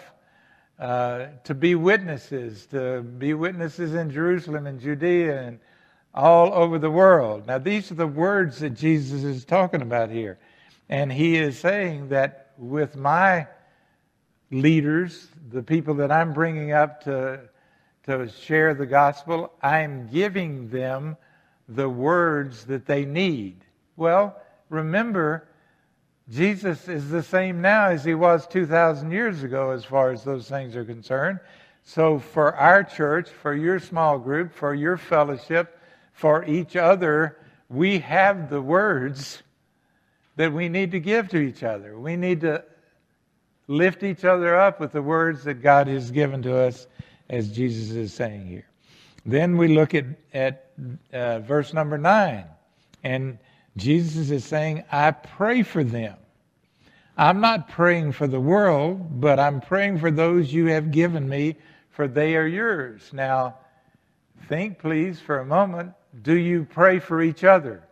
uh, 0.80 1.28
to 1.44 1.54
be 1.54 1.76
witnesses, 1.76 2.66
to 2.68 3.02
be 3.02 3.34
witnesses 3.34 3.94
in 3.94 4.10
Jerusalem 4.10 4.66
and 4.66 4.80
Judea 4.80 5.42
and 5.42 5.60
all 6.14 6.54
over 6.54 6.80
the 6.80 6.90
world. 6.90 7.46
Now, 7.48 7.58
these 7.58 7.92
are 7.92 7.96
the 7.96 8.08
words 8.08 8.60
that 8.60 8.72
Jesus 8.72 9.24
is 9.24 9.44
talking 9.44 9.82
about 9.82 10.10
here. 10.10 10.40
And 10.88 11.12
he 11.12 11.36
is 11.36 11.60
saying 11.60 12.10
that 12.10 12.52
with 12.58 12.96
my 12.96 13.48
leaders, 14.52 15.28
the 15.52 15.62
people 15.62 15.96
that 15.96 16.12
I'm 16.12 16.34
bringing 16.34 16.72
up 16.72 17.04
to, 17.04 17.42
to 18.06 18.30
share 18.30 18.74
the 18.74 18.86
gospel, 18.86 19.52
I'm 19.62 20.08
giving 20.08 20.70
them 20.70 21.18
the 21.68 21.90
words 21.90 22.66
that 22.66 22.86
they 22.86 23.04
need. 23.04 23.66
Well, 23.98 24.42
remember, 24.70 25.49
Jesus 26.30 26.88
is 26.88 27.10
the 27.10 27.24
same 27.24 27.62
now 27.62 27.90
as 27.90 28.04
he 28.04 28.14
was 28.14 28.46
2,000 28.48 29.12
years 29.12 29.42
ago 29.42 29.72
as 29.72 29.84
far 29.84 30.12
as 30.12 30.24
those 30.24 30.48
things 30.48 30.76
are 30.76 30.86
concerned. 30.86 31.40
So, 31.84 32.20
for 32.20 32.56
our 32.56 32.84
church, 32.84 33.30
for 33.30 33.56
your 33.56 33.80
small 33.80 34.20
group, 34.20 34.54
for 34.54 34.76
your 34.76 34.96
fellowship, 34.96 35.80
for 36.14 36.46
each 36.46 36.76
other, 36.76 37.38
we 37.68 38.00
have 38.00 38.50
the 38.50 38.62
words 38.62 39.42
that 40.36 40.54
we 40.54 40.70
need 40.70 40.92
to 40.92 41.00
give 41.00 41.30
to 41.30 41.38
each 41.38 41.64
other. 41.64 41.98
We 41.98 42.16
need 42.16 42.42
to 42.42 42.64
lift 43.68 44.04
each 44.04 44.24
other 44.24 44.56
up 44.56 44.80
with 44.80 44.92
the 44.92 45.02
words 45.02 45.44
that 45.46 45.56
God 45.64 45.88
has 45.88 46.12
given 46.12 46.44
to 46.44 46.58
us, 46.58 46.86
as 47.30 47.52
Jesus 47.52 47.96
is 47.96 48.14
saying 48.14 48.46
here. 48.46 48.68
Then 49.26 49.58
we 49.58 49.68
look 49.68 49.96
at, 49.96 50.06
at 50.34 50.72
uh, 51.12 51.40
verse 51.40 51.74
number 51.74 51.98
9, 51.98 52.46
and 53.04 53.40
Jesus 53.80 54.30
is 54.30 54.46
saying, 54.46 54.84
I 54.92 55.12
pray 55.12 55.64
for 55.64 55.84
them. 55.84 56.18
I'm 57.18 57.42
not 57.42 57.70
praying 57.70 58.14
for 58.14 58.28
the 58.28 58.40
world, 58.40 59.20
but 59.20 59.40
I'm 59.40 59.62
praying 59.62 60.00
for 60.00 60.12
those 60.12 60.54
you 60.54 60.68
have 60.68 60.92
given 60.92 61.28
me, 61.28 61.58
for 61.90 62.08
they 62.08 62.36
are 62.36 62.48
yours. 62.48 63.10
Now, 63.12 63.58
think, 64.48 64.80
please, 64.80 65.20
for 65.20 65.40
a 65.40 65.46
moment 65.46 65.94
do 66.22 66.34
you 66.34 66.66
pray 66.66 67.00
for 67.00 67.22
each 67.22 67.44
other? 67.44 67.84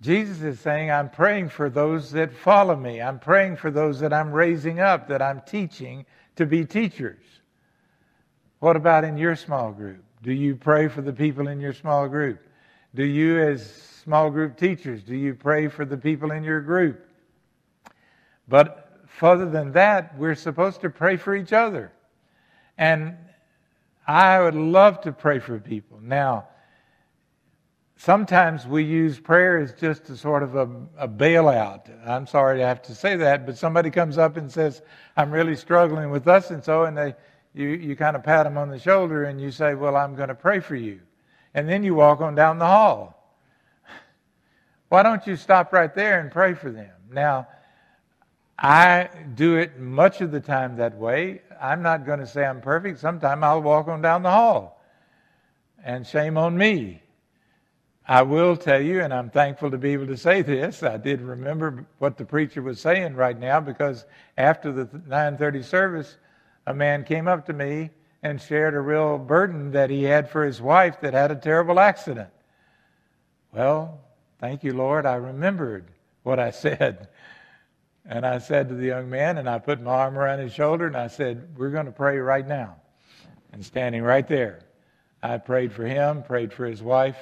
Jesus 0.00 0.40
is 0.40 0.60
saying, 0.60 0.90
I'm 0.90 1.10
praying 1.10 1.50
for 1.50 1.68
those 1.68 2.10
that 2.12 2.32
follow 2.32 2.74
me. 2.74 3.02
I'm 3.02 3.18
praying 3.18 3.56
for 3.56 3.70
those 3.70 4.00
that 4.00 4.12
I'm 4.12 4.32
raising 4.32 4.80
up, 4.80 5.08
that 5.08 5.20
I'm 5.20 5.42
teaching 5.46 6.06
to 6.36 6.46
be 6.46 6.64
teachers. 6.64 7.22
What 8.60 8.76
about 8.76 9.04
in 9.04 9.18
your 9.18 9.36
small 9.36 9.72
group? 9.72 10.02
Do 10.22 10.32
you 10.32 10.56
pray 10.56 10.88
for 10.88 11.02
the 11.02 11.12
people 11.12 11.48
in 11.48 11.60
your 11.60 11.74
small 11.74 12.08
group? 12.08 12.40
Do 12.94 13.04
you, 13.04 13.38
as 13.40 13.60
small 14.10 14.28
group 14.28 14.56
teachers, 14.56 15.04
do 15.04 15.14
you 15.14 15.36
pray 15.36 15.68
for 15.68 15.84
the 15.84 15.96
people 15.96 16.32
in 16.32 16.42
your 16.42 16.60
group? 16.60 17.06
But 18.48 19.04
further 19.06 19.48
than 19.48 19.70
that, 19.74 20.18
we're 20.18 20.34
supposed 20.34 20.80
to 20.80 20.90
pray 20.90 21.16
for 21.16 21.32
each 21.32 21.52
other. 21.52 21.92
And 22.76 23.16
I 24.08 24.40
would 24.40 24.56
love 24.56 25.00
to 25.02 25.12
pray 25.12 25.38
for 25.38 25.60
people. 25.60 26.00
Now, 26.02 26.48
sometimes 27.98 28.66
we 28.66 28.82
use 28.82 29.20
prayer 29.20 29.58
as 29.58 29.74
just 29.74 30.10
a 30.10 30.16
sort 30.16 30.42
of 30.42 30.56
a, 30.56 30.68
a, 30.98 31.06
bailout. 31.06 31.88
I'm 32.04 32.26
sorry 32.26 32.58
to 32.58 32.66
have 32.66 32.82
to 32.82 32.96
say 32.96 33.14
that, 33.14 33.46
but 33.46 33.56
somebody 33.56 33.90
comes 33.92 34.18
up 34.18 34.36
and 34.36 34.50
says, 34.50 34.82
I'm 35.16 35.30
really 35.30 35.54
struggling 35.54 36.10
with 36.10 36.26
us 36.26 36.50
and 36.50 36.64
so, 36.64 36.86
and 36.86 36.98
they 36.98 37.14
you, 37.54 37.68
you 37.68 37.94
kind 37.94 38.16
of 38.16 38.24
pat 38.24 38.42
them 38.42 38.58
on 38.58 38.70
the 38.70 38.78
shoulder 38.80 39.22
and 39.22 39.40
you 39.40 39.52
say, 39.52 39.74
Well, 39.74 39.96
I'm 39.96 40.16
going 40.16 40.30
to 40.30 40.34
pray 40.34 40.58
for 40.58 40.74
you. 40.74 40.98
And 41.54 41.68
then 41.68 41.84
you 41.84 41.94
walk 41.94 42.20
on 42.20 42.34
down 42.34 42.58
the 42.58 42.66
hall. 42.66 43.19
Why 44.90 45.04
don't 45.04 45.24
you 45.24 45.36
stop 45.36 45.72
right 45.72 45.94
there 45.94 46.18
and 46.18 46.32
pray 46.32 46.52
for 46.52 46.70
them? 46.70 46.90
Now, 47.12 47.46
I 48.58 49.08
do 49.36 49.56
it 49.56 49.78
much 49.78 50.20
of 50.20 50.32
the 50.32 50.40
time 50.40 50.76
that 50.76 50.96
way. 50.96 51.42
I'm 51.60 51.80
not 51.80 52.04
going 52.04 52.18
to 52.18 52.26
say 52.26 52.44
I'm 52.44 52.60
perfect. 52.60 52.98
Sometimes 52.98 53.42
I'll 53.44 53.62
walk 53.62 53.86
on 53.86 54.02
down 54.02 54.24
the 54.24 54.32
hall. 54.32 54.82
And 55.84 56.04
shame 56.04 56.36
on 56.36 56.58
me. 56.58 57.02
I 58.08 58.22
will 58.22 58.56
tell 58.56 58.82
you, 58.82 59.00
and 59.00 59.14
I'm 59.14 59.30
thankful 59.30 59.70
to 59.70 59.78
be 59.78 59.92
able 59.92 60.08
to 60.08 60.16
say 60.16 60.42
this. 60.42 60.82
I 60.82 60.96
did 60.96 61.20
remember 61.20 61.86
what 61.98 62.18
the 62.18 62.24
preacher 62.24 62.60
was 62.60 62.80
saying 62.80 63.14
right 63.14 63.38
now 63.38 63.60
because 63.60 64.04
after 64.36 64.72
the 64.72 64.86
9:30 64.86 65.62
service, 65.64 66.16
a 66.66 66.74
man 66.74 67.04
came 67.04 67.28
up 67.28 67.46
to 67.46 67.52
me 67.52 67.90
and 68.24 68.42
shared 68.42 68.74
a 68.74 68.80
real 68.80 69.18
burden 69.18 69.70
that 69.70 69.88
he 69.88 70.02
had 70.02 70.28
for 70.28 70.44
his 70.44 70.60
wife 70.60 71.00
that 71.02 71.14
had 71.14 71.30
a 71.30 71.36
terrible 71.36 71.78
accident. 71.78 72.30
Well, 73.52 74.00
thank 74.40 74.64
you, 74.64 74.72
Lord. 74.72 75.06
I 75.06 75.14
remembered 75.14 75.86
what 76.22 76.38
I 76.38 76.50
said. 76.50 77.08
And 78.06 78.26
I 78.26 78.38
said 78.38 78.68
to 78.68 78.74
the 78.74 78.86
young 78.86 79.10
man, 79.10 79.38
and 79.38 79.48
I 79.48 79.58
put 79.58 79.80
my 79.80 79.92
arm 79.92 80.18
around 80.18 80.40
his 80.40 80.52
shoulder, 80.52 80.86
and 80.86 80.96
I 80.96 81.06
said, 81.06 81.56
We're 81.56 81.70
going 81.70 81.86
to 81.86 81.92
pray 81.92 82.18
right 82.18 82.46
now. 82.46 82.76
And 83.52 83.64
standing 83.64 84.02
right 84.02 84.26
there, 84.26 84.60
I 85.22 85.36
prayed 85.36 85.72
for 85.72 85.84
him, 85.84 86.22
prayed 86.22 86.52
for 86.52 86.64
his 86.64 86.82
wife, 86.82 87.18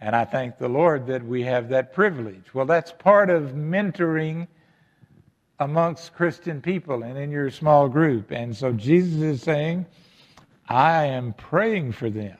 and 0.00 0.16
I 0.16 0.24
thank 0.24 0.56
the 0.56 0.68
Lord 0.68 1.06
that 1.08 1.24
we 1.24 1.42
have 1.42 1.68
that 1.68 1.92
privilege. 1.92 2.54
Well, 2.54 2.64
that's 2.64 2.92
part 2.92 3.28
of 3.28 3.52
mentoring 3.52 4.48
amongst 5.58 6.14
Christian 6.14 6.62
people 6.62 7.02
and 7.02 7.18
in 7.18 7.30
your 7.30 7.50
small 7.50 7.88
group. 7.88 8.30
And 8.30 8.56
so 8.56 8.72
Jesus 8.72 9.20
is 9.20 9.42
saying, 9.42 9.84
I 10.66 11.04
am 11.04 11.34
praying 11.34 11.92
for 11.92 12.08
them. 12.08 12.38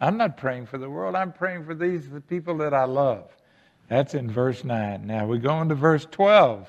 I'm 0.00 0.16
not 0.16 0.36
praying 0.36 0.66
for 0.66 0.78
the 0.78 0.88
world. 0.88 1.14
I'm 1.14 1.32
praying 1.32 1.64
for 1.66 1.74
these 1.74 2.08
the 2.08 2.20
people 2.20 2.56
that 2.58 2.72
I 2.72 2.84
love. 2.84 3.30
That's 3.88 4.14
in 4.14 4.30
verse 4.30 4.64
9. 4.64 5.06
Now 5.06 5.26
we 5.26 5.38
go 5.38 5.60
into 5.60 5.74
verse 5.74 6.06
12. 6.10 6.68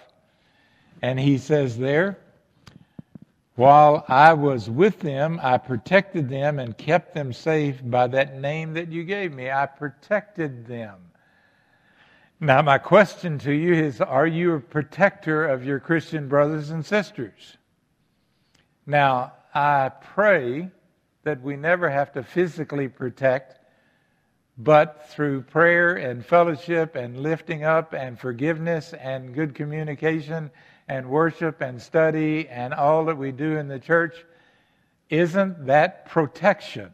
And 1.02 1.20
he 1.20 1.38
says 1.38 1.78
there, 1.78 2.20
while 3.56 4.06
I 4.08 4.34
was 4.34 4.70
with 4.70 5.00
them, 5.00 5.40
I 5.42 5.58
protected 5.58 6.30
them 6.30 6.60
and 6.60 6.78
kept 6.78 7.14
them 7.14 7.34
safe 7.34 7.80
by 7.84 8.08
that 8.08 8.40
name 8.40 8.74
that 8.74 8.92
you 8.92 9.04
gave 9.04 9.34
me. 9.34 9.52
I 9.52 9.66
protected 9.66 10.66
them. 10.66 11.12
Now, 12.40 12.64
my 12.64 12.80
question 12.80 13.38
to 13.40 13.54
you 13.54 13.74
is 13.74 14.02
Are 14.02 14.26
you 14.26 14.56
a 14.56 14.60
protector 14.60 15.46
of 15.46 15.64
your 15.64 15.80
Christian 15.80 16.28
brothers 16.28 16.72
and 16.72 16.84
sisters? 16.84 17.58
Now, 18.88 19.34
I 19.54 19.90
pray 19.90 20.72
that 21.24 21.42
we 21.42 21.56
never 21.56 21.90
have 21.90 22.12
to 22.14 22.24
physically 22.24 22.88
protect, 22.88 23.60
but 24.58 25.10
through 25.10 25.42
prayer 25.44 25.96
and 25.96 26.26
fellowship 26.26 26.96
and 26.96 27.22
lifting 27.22 27.64
up 27.64 27.94
and 27.94 28.20
forgiveness 28.20 28.94
and 28.94 29.34
good 29.34 29.56
communication 29.56 30.52
and 30.88 31.10
worship 31.10 31.62
and 31.62 31.82
study 31.82 32.48
and 32.50 32.74
all 32.74 33.06
that 33.06 33.18
we 33.18 33.32
do 33.32 33.58
in 33.58 33.68
the 33.68 33.80
church, 33.80 34.26
isn't 35.10 35.68
that 35.68 36.10
protection? 36.10 36.92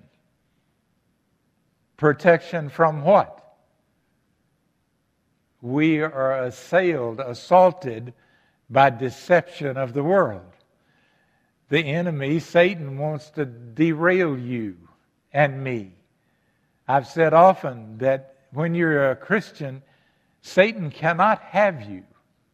Protection 1.98 2.69
from 2.69 3.03
what? 3.03 3.38
we 5.62 6.01
are 6.01 6.43
assailed, 6.43 7.19
assaulted 7.19 8.13
by 8.69 8.89
deception 8.89 9.77
of 9.77 9.93
the 9.93 10.03
world. 10.03 10.53
The 11.69 11.83
enemy, 11.83 12.39
Satan, 12.39 12.97
wants 12.97 13.29
to 13.31 13.45
derail 13.45 14.38
you 14.38 14.77
and 15.33 15.63
me. 15.63 15.91
I've 16.88 17.07
said 17.07 17.33
often 17.33 17.97
that 17.97 18.36
when 18.51 18.74
you're 18.74 19.12
a 19.12 19.15
Christian, 19.15 19.81
Satan 20.41 20.89
cannot 20.89 21.41
have 21.41 21.89
you. 21.89 22.03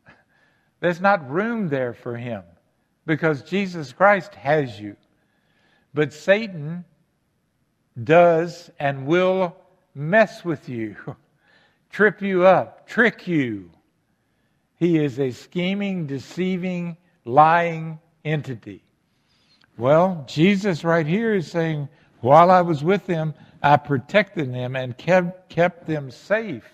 There's 0.79 0.99
not 0.99 1.29
room 1.29 1.69
there 1.69 1.93
for 1.93 2.17
him 2.17 2.43
because 3.05 3.43
Jesus 3.43 3.93
Christ 3.93 4.33
has 4.35 4.79
you. 4.79 4.95
But 5.93 6.11
Satan 6.11 6.85
does 8.01 8.71
and 8.79 9.05
will 9.05 9.55
mess 9.93 10.43
with 10.43 10.67
you. 10.67 10.95
trip 11.91 12.21
you 12.21 12.45
up, 12.45 12.87
trick 12.87 13.27
you. 13.27 13.69
He 14.77 14.97
is 14.97 15.19
a 15.19 15.31
scheming, 15.31 16.07
deceiving, 16.07 16.97
lying 17.23 17.99
entity. 18.25 18.83
Well, 19.77 20.23
Jesus 20.27 20.83
right 20.83 21.05
here 21.05 21.33
is 21.33 21.49
saying, 21.49 21.89
while 22.21 22.51
I 22.51 22.61
was 22.61 22.83
with 22.83 23.05
them, 23.07 23.33
I 23.61 23.77
protected 23.77 24.53
them 24.53 24.75
and 24.75 24.97
kept, 24.97 25.49
kept 25.49 25.87
them 25.87 26.11
safe. 26.11 26.69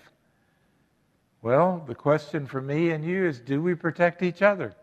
Well, 1.42 1.82
the 1.86 1.94
question 1.94 2.46
for 2.46 2.60
me 2.60 2.90
and 2.90 3.04
you 3.04 3.26
is 3.26 3.40
do 3.40 3.62
we 3.62 3.74
protect 3.74 4.22
each 4.22 4.42
other? 4.42 4.74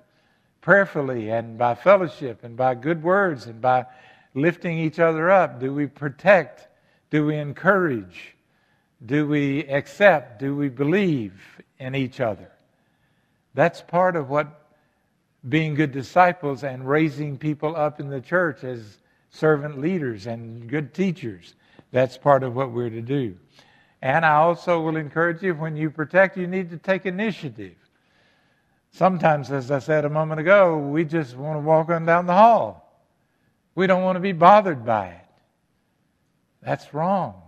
Prayerfully 0.61 1.29
and 1.29 1.57
by 1.57 1.75
fellowship 1.75 2.43
and 2.43 2.57
by 2.57 2.73
good 2.73 3.03
words 3.03 3.45
and 3.45 3.61
by 3.61 3.85
lifting 4.33 4.79
each 4.79 4.99
other 4.99 5.29
up. 5.29 5.59
Do 5.59 5.73
we 5.73 5.85
protect? 5.85 6.67
Do 7.11 7.25
we 7.25 7.37
encourage? 7.37 8.35
Do 9.05 9.27
we 9.27 9.59
accept? 9.65 10.39
Do 10.39 10.55
we 10.55 10.69
believe 10.69 11.39
in 11.77 11.93
each 11.93 12.19
other? 12.19 12.51
That's 13.53 13.81
part 13.81 14.15
of 14.15 14.29
what 14.29 14.66
being 15.49 15.75
good 15.75 15.91
disciples 15.91 16.63
and 16.63 16.87
raising 16.87 17.37
people 17.37 17.75
up 17.75 17.99
in 17.99 18.09
the 18.09 18.21
church 18.21 18.63
as 18.63 18.97
servant 19.29 19.79
leaders 19.79 20.27
and 20.27 20.67
good 20.69 20.93
teachers. 20.93 21.55
That's 21.91 22.17
part 22.17 22.43
of 22.43 22.55
what 22.55 22.71
we're 22.71 22.89
to 22.89 23.01
do. 23.01 23.37
And 24.01 24.25
I 24.25 24.35
also 24.35 24.81
will 24.81 24.97
encourage 24.97 25.41
you 25.41 25.53
when 25.55 25.75
you 25.75 25.89
protect, 25.89 26.37
you 26.37 26.47
need 26.47 26.69
to 26.71 26.77
take 26.77 27.05
initiative. 27.05 27.75
Sometimes, 28.91 29.51
as 29.51 29.71
I 29.71 29.79
said 29.79 30.05
a 30.05 30.09
moment 30.09 30.39
ago, 30.39 30.77
we 30.77 31.05
just 31.05 31.35
want 31.35 31.57
to 31.57 31.61
walk 31.61 31.89
on 31.89 32.05
down 32.05 32.25
the 32.25 32.33
hall. 32.33 33.03
We 33.75 33.87
don't 33.87 34.03
want 34.03 34.15
to 34.15 34.21
be 34.21 34.31
bothered 34.31 34.85
by 34.85 35.09
it. 35.09 35.25
That's 36.61 36.93
wrong. 36.93 37.41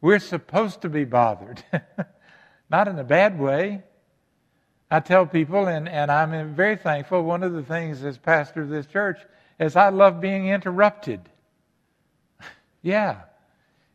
We're 0.00 0.18
supposed 0.18 0.82
to 0.82 0.88
be 0.88 1.04
bothered, 1.04 1.62
not 2.70 2.88
in 2.88 2.98
a 2.98 3.04
bad 3.04 3.38
way. 3.38 3.82
I 4.90 5.00
tell 5.00 5.24
people, 5.24 5.68
and, 5.68 5.88
and 5.88 6.10
I'm 6.10 6.54
very 6.54 6.76
thankful, 6.76 7.22
one 7.22 7.42
of 7.44 7.52
the 7.52 7.62
things 7.62 8.02
as 8.02 8.18
pastor 8.18 8.62
of 8.62 8.68
this 8.68 8.86
church 8.86 9.20
is 9.60 9.76
I 9.76 9.90
love 9.90 10.20
being 10.20 10.48
interrupted. 10.48 11.20
yeah, 12.82 13.20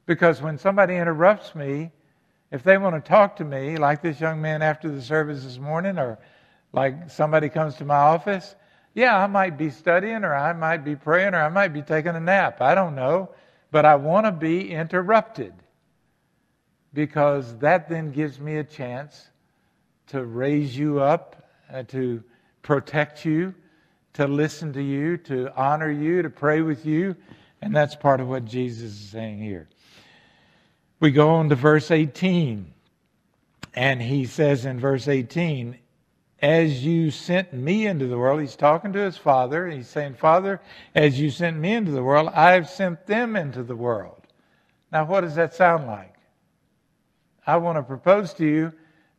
because 0.05 0.41
when 0.41 0.57
somebody 0.57 0.95
interrupts 0.95 1.53
me, 1.53 1.91
if 2.51 2.63
they 2.63 2.77
want 2.77 2.95
to 2.95 3.01
talk 3.01 3.35
to 3.37 3.43
me, 3.43 3.75
like 3.75 4.01
this 4.01 4.21
young 4.21 4.41
man 4.41 4.61
after 4.61 4.89
the 4.89 5.01
service 5.01 5.43
this 5.43 5.57
morning, 5.57 5.97
or 5.97 6.17
like 6.71 7.09
somebody 7.09 7.49
comes 7.49 7.75
to 7.75 7.85
my 7.85 7.95
office, 7.95 8.55
yeah, 8.93 9.17
I 9.21 9.27
might 9.27 9.57
be 9.57 9.69
studying, 9.69 10.23
or 10.23 10.33
I 10.33 10.53
might 10.53 10.85
be 10.85 10.95
praying, 10.95 11.33
or 11.33 11.41
I 11.41 11.49
might 11.49 11.73
be 11.73 11.81
taking 11.81 12.15
a 12.15 12.19
nap. 12.21 12.61
I 12.61 12.73
don't 12.73 12.95
know. 12.95 13.31
But 13.71 13.83
I 13.83 13.95
want 13.95 14.25
to 14.25 14.31
be 14.31 14.71
interrupted 14.71 15.53
because 16.93 17.57
that 17.57 17.89
then 17.89 18.11
gives 18.11 18.39
me 18.39 18.55
a 18.55 18.63
chance 18.63 19.31
to 20.07 20.25
raise 20.25 20.77
you 20.77 20.99
up, 20.99 21.49
uh, 21.71 21.83
to 21.83 22.23
protect 22.61 23.25
you, 23.25 23.53
to 24.13 24.27
listen 24.27 24.73
to 24.73 24.81
you, 24.81 25.17
to 25.17 25.51
honor 25.55 25.91
you, 25.91 26.21
to 26.21 26.29
pray 26.29 26.61
with 26.61 26.85
you. 26.85 27.15
And 27.61 27.75
that's 27.75 27.95
part 27.95 28.19
of 28.19 28.27
what 28.27 28.45
Jesus 28.45 28.91
is 28.91 29.09
saying 29.09 29.39
here. 29.39 29.67
We 30.99 31.11
go 31.11 31.29
on 31.31 31.49
to 31.49 31.55
verse 31.55 31.91
18. 31.91 32.73
And 33.73 34.01
he 34.01 34.25
says 34.25 34.65
in 34.65 34.79
verse 34.79 35.07
18, 35.07 35.77
As 36.41 36.85
you 36.85 37.11
sent 37.11 37.53
me 37.53 37.85
into 37.85 38.07
the 38.07 38.17
world, 38.17 38.39
he's 38.39 38.55
talking 38.55 38.93
to 38.93 38.99
his 38.99 39.17
father. 39.17 39.67
He's 39.67 39.89
saying, 39.89 40.13
Father, 40.13 40.61
as 40.93 41.19
you 41.19 41.29
sent 41.29 41.57
me 41.57 41.73
into 41.73 41.91
the 41.91 42.03
world, 42.03 42.29
I've 42.29 42.69
sent 42.69 43.05
them 43.05 43.35
into 43.35 43.63
the 43.63 43.75
world. 43.75 44.21
Now, 44.91 45.05
what 45.05 45.21
does 45.21 45.35
that 45.35 45.53
sound 45.53 45.87
like? 45.87 46.15
I 47.45 47.57
want 47.57 47.77
to 47.77 47.83
propose 47.83 48.33
to 48.35 48.45
you 48.45 48.71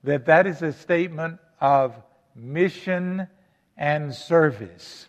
that 0.07 0.27
that 0.27 0.47
is 0.47 0.63
a 0.63 0.73
statement 0.73 1.41
of 1.61 1.95
mission 2.35 3.27
and 3.77 4.15
service. 4.15 5.09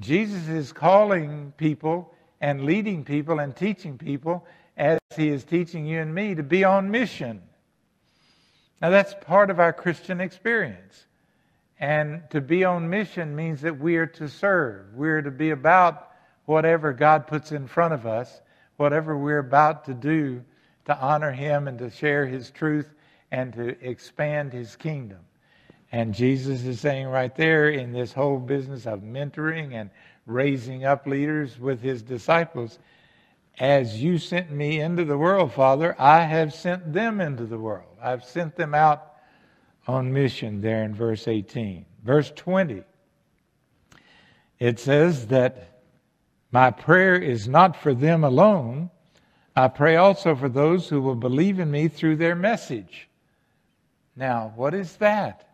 Jesus 0.00 0.48
is 0.48 0.72
calling 0.72 1.52
people 1.58 2.14
and 2.40 2.64
leading 2.64 3.04
people 3.04 3.38
and 3.38 3.54
teaching 3.54 3.98
people 3.98 4.46
as 4.78 4.98
he 5.14 5.28
is 5.28 5.44
teaching 5.44 5.84
you 5.84 6.00
and 6.00 6.14
me 6.14 6.34
to 6.34 6.42
be 6.42 6.64
on 6.64 6.90
mission. 6.90 7.42
Now, 8.80 8.90
that's 8.90 9.14
part 9.20 9.50
of 9.50 9.60
our 9.60 9.74
Christian 9.74 10.22
experience. 10.22 11.04
And 11.78 12.22
to 12.30 12.40
be 12.40 12.64
on 12.64 12.88
mission 12.88 13.36
means 13.36 13.60
that 13.60 13.78
we 13.78 13.96
are 13.96 14.06
to 14.06 14.28
serve. 14.28 14.94
We're 14.94 15.20
to 15.20 15.30
be 15.30 15.50
about 15.50 16.08
whatever 16.46 16.94
God 16.94 17.26
puts 17.26 17.52
in 17.52 17.66
front 17.66 17.92
of 17.92 18.06
us, 18.06 18.40
whatever 18.78 19.18
we're 19.18 19.38
about 19.38 19.84
to 19.84 19.94
do 19.94 20.44
to 20.86 20.98
honor 20.98 21.32
Him 21.32 21.68
and 21.68 21.78
to 21.80 21.90
share 21.90 22.24
His 22.24 22.50
truth 22.50 22.88
and 23.30 23.52
to 23.54 23.76
expand 23.86 24.52
His 24.52 24.76
kingdom. 24.76 25.18
And 25.90 26.14
Jesus 26.14 26.64
is 26.64 26.80
saying 26.80 27.06
right 27.06 27.34
there 27.34 27.70
in 27.70 27.92
this 27.92 28.12
whole 28.12 28.38
business 28.38 28.86
of 28.86 29.00
mentoring 29.00 29.74
and 29.74 29.90
raising 30.26 30.84
up 30.84 31.06
leaders 31.06 31.58
with 31.58 31.80
His 31.80 32.02
disciples, 32.02 32.78
as 33.58 34.00
you 34.00 34.18
sent 34.18 34.50
me 34.50 34.80
into 34.80 35.04
the 35.04 35.18
world, 35.18 35.52
Father, 35.52 35.96
I 35.98 36.20
have 36.20 36.54
sent 36.54 36.92
them 36.92 37.20
into 37.20 37.44
the 37.44 37.58
world. 37.58 37.96
I've 38.00 38.24
sent 38.24 38.54
them 38.54 38.74
out 38.74 39.14
on 39.86 40.12
mission 40.12 40.60
there 40.60 40.84
in 40.84 40.94
verse 40.94 41.26
18. 41.26 41.84
Verse 42.04 42.30
20, 42.36 42.84
it 44.58 44.78
says 44.78 45.26
that 45.28 45.80
my 46.52 46.70
prayer 46.70 47.16
is 47.16 47.48
not 47.48 47.76
for 47.76 47.92
them 47.92 48.22
alone. 48.22 48.90
I 49.56 49.68
pray 49.68 49.96
also 49.96 50.36
for 50.36 50.48
those 50.48 50.88
who 50.88 51.00
will 51.00 51.16
believe 51.16 51.58
in 51.58 51.70
me 51.70 51.88
through 51.88 52.16
their 52.16 52.36
message. 52.36 53.07
Now, 54.18 54.52
what 54.56 54.74
is 54.74 54.96
that? 54.96 55.48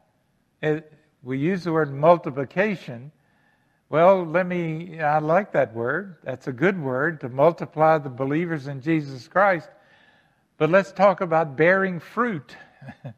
It, 0.62 0.90
we 1.22 1.36
use 1.36 1.64
the 1.64 1.72
word 1.72 1.92
multiplication. 1.92 3.12
Well, 3.90 4.24
let 4.24 4.46
me, 4.46 5.00
I 5.00 5.18
like 5.18 5.52
that 5.52 5.74
word. 5.74 6.16
That's 6.24 6.46
a 6.46 6.52
good 6.52 6.80
word 6.80 7.20
to 7.20 7.28
multiply 7.28 7.98
the 7.98 8.08
believers 8.08 8.66
in 8.66 8.80
Jesus 8.80 9.28
Christ. 9.28 9.68
But 10.56 10.70
let's 10.70 10.92
talk 10.92 11.20
about 11.20 11.58
bearing 11.58 12.00
fruit. 12.00 12.56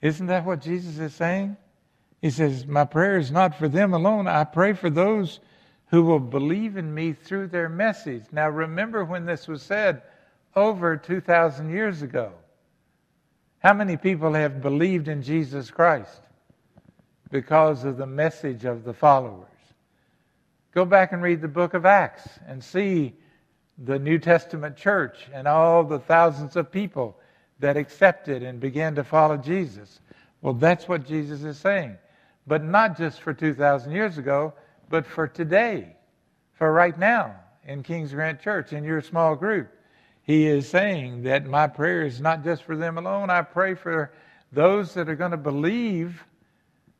Isn't 0.00 0.26
that 0.28 0.44
what 0.44 0.60
Jesus 0.60 0.98
is 0.98 1.12
saying? 1.12 1.56
He 2.22 2.30
says, 2.30 2.66
My 2.66 2.84
prayer 2.84 3.18
is 3.18 3.32
not 3.32 3.58
for 3.58 3.66
them 3.66 3.94
alone. 3.94 4.28
I 4.28 4.44
pray 4.44 4.74
for 4.74 4.90
those 4.90 5.40
who 5.86 6.04
will 6.04 6.20
believe 6.20 6.76
in 6.76 6.94
me 6.94 7.14
through 7.14 7.48
their 7.48 7.68
message. 7.68 8.26
Now, 8.30 8.48
remember 8.48 9.04
when 9.04 9.26
this 9.26 9.48
was 9.48 9.60
said 9.60 10.02
over 10.54 10.96
2,000 10.96 11.68
years 11.70 12.02
ago. 12.02 12.32
How 13.60 13.74
many 13.74 13.98
people 13.98 14.32
have 14.32 14.62
believed 14.62 15.08
in 15.08 15.22
Jesus 15.22 15.70
Christ 15.70 16.22
because 17.30 17.84
of 17.84 17.98
the 17.98 18.06
message 18.06 18.64
of 18.64 18.84
the 18.84 18.94
followers? 18.94 19.46
Go 20.72 20.86
back 20.86 21.12
and 21.12 21.22
read 21.22 21.42
the 21.42 21.48
book 21.48 21.74
of 21.74 21.84
Acts 21.84 22.26
and 22.46 22.64
see 22.64 23.12
the 23.76 23.98
New 23.98 24.18
Testament 24.18 24.76
church 24.78 25.28
and 25.34 25.46
all 25.46 25.84
the 25.84 25.98
thousands 25.98 26.56
of 26.56 26.72
people 26.72 27.18
that 27.58 27.76
accepted 27.76 28.42
and 28.42 28.60
began 28.60 28.94
to 28.94 29.04
follow 29.04 29.36
Jesus. 29.36 30.00
Well, 30.40 30.54
that's 30.54 30.88
what 30.88 31.06
Jesus 31.06 31.44
is 31.44 31.58
saying. 31.58 31.98
But 32.46 32.64
not 32.64 32.96
just 32.96 33.20
for 33.20 33.34
2,000 33.34 33.92
years 33.92 34.16
ago, 34.16 34.54
but 34.88 35.06
for 35.06 35.28
today, 35.28 35.96
for 36.54 36.72
right 36.72 36.98
now 36.98 37.36
in 37.66 37.82
Kings 37.82 38.12
Grant 38.14 38.40
Church, 38.40 38.72
in 38.72 38.84
your 38.84 39.02
small 39.02 39.36
group. 39.36 39.68
He 40.30 40.46
is 40.46 40.68
saying 40.68 41.24
that 41.24 41.46
my 41.46 41.66
prayer 41.66 42.06
is 42.06 42.20
not 42.20 42.44
just 42.44 42.62
for 42.62 42.76
them 42.76 42.98
alone. 42.98 43.30
I 43.30 43.42
pray 43.42 43.74
for 43.74 44.12
those 44.52 44.94
that 44.94 45.08
are 45.08 45.16
going 45.16 45.32
to 45.32 45.36
believe 45.36 46.22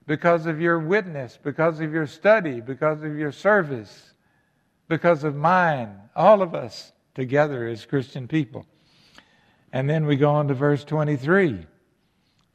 because 0.08 0.46
of 0.46 0.60
your 0.60 0.80
witness, 0.80 1.38
because 1.40 1.78
of 1.78 1.92
your 1.92 2.08
study, 2.08 2.60
because 2.60 3.04
of 3.04 3.16
your 3.16 3.30
service, 3.30 4.14
because 4.88 5.22
of 5.22 5.36
mine, 5.36 5.96
all 6.16 6.42
of 6.42 6.56
us 6.56 6.90
together 7.14 7.68
as 7.68 7.86
Christian 7.86 8.26
people. 8.26 8.66
And 9.72 9.88
then 9.88 10.06
we 10.06 10.16
go 10.16 10.30
on 10.30 10.48
to 10.48 10.54
verse 10.54 10.82
23. 10.82 11.68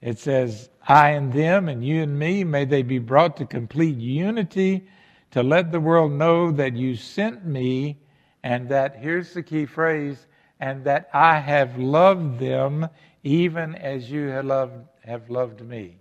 It 0.02 0.20
says, 0.20 0.70
I 0.86 1.12
and 1.12 1.32
them, 1.32 1.70
and 1.70 1.86
you 1.86 2.04
and 2.04 2.20
me, 2.20 2.44
may 2.44 2.66
they 2.66 2.84
be 2.84 3.00
brought 3.00 3.38
to 3.38 3.46
complete 3.46 3.96
unity 3.96 4.90
to 5.32 5.42
let 5.42 5.72
the 5.72 5.80
world 5.80 6.12
know 6.12 6.52
that 6.52 6.76
you 6.76 6.98
sent 6.98 7.46
me, 7.46 7.98
and 8.44 8.68
that, 8.68 8.98
here's 8.98 9.34
the 9.34 9.42
key 9.42 9.66
phrase, 9.66 10.28
and 10.60 10.84
that 10.86 11.10
I 11.14 11.40
have 11.40 11.78
loved 11.78 12.40
them 12.40 12.90
even 13.24 13.76
as 13.76 14.10
you 14.10 14.28
have 14.28 14.46
loved, 14.46 14.86
have 15.04 15.30
loved 15.30 15.62
me. 15.62 15.98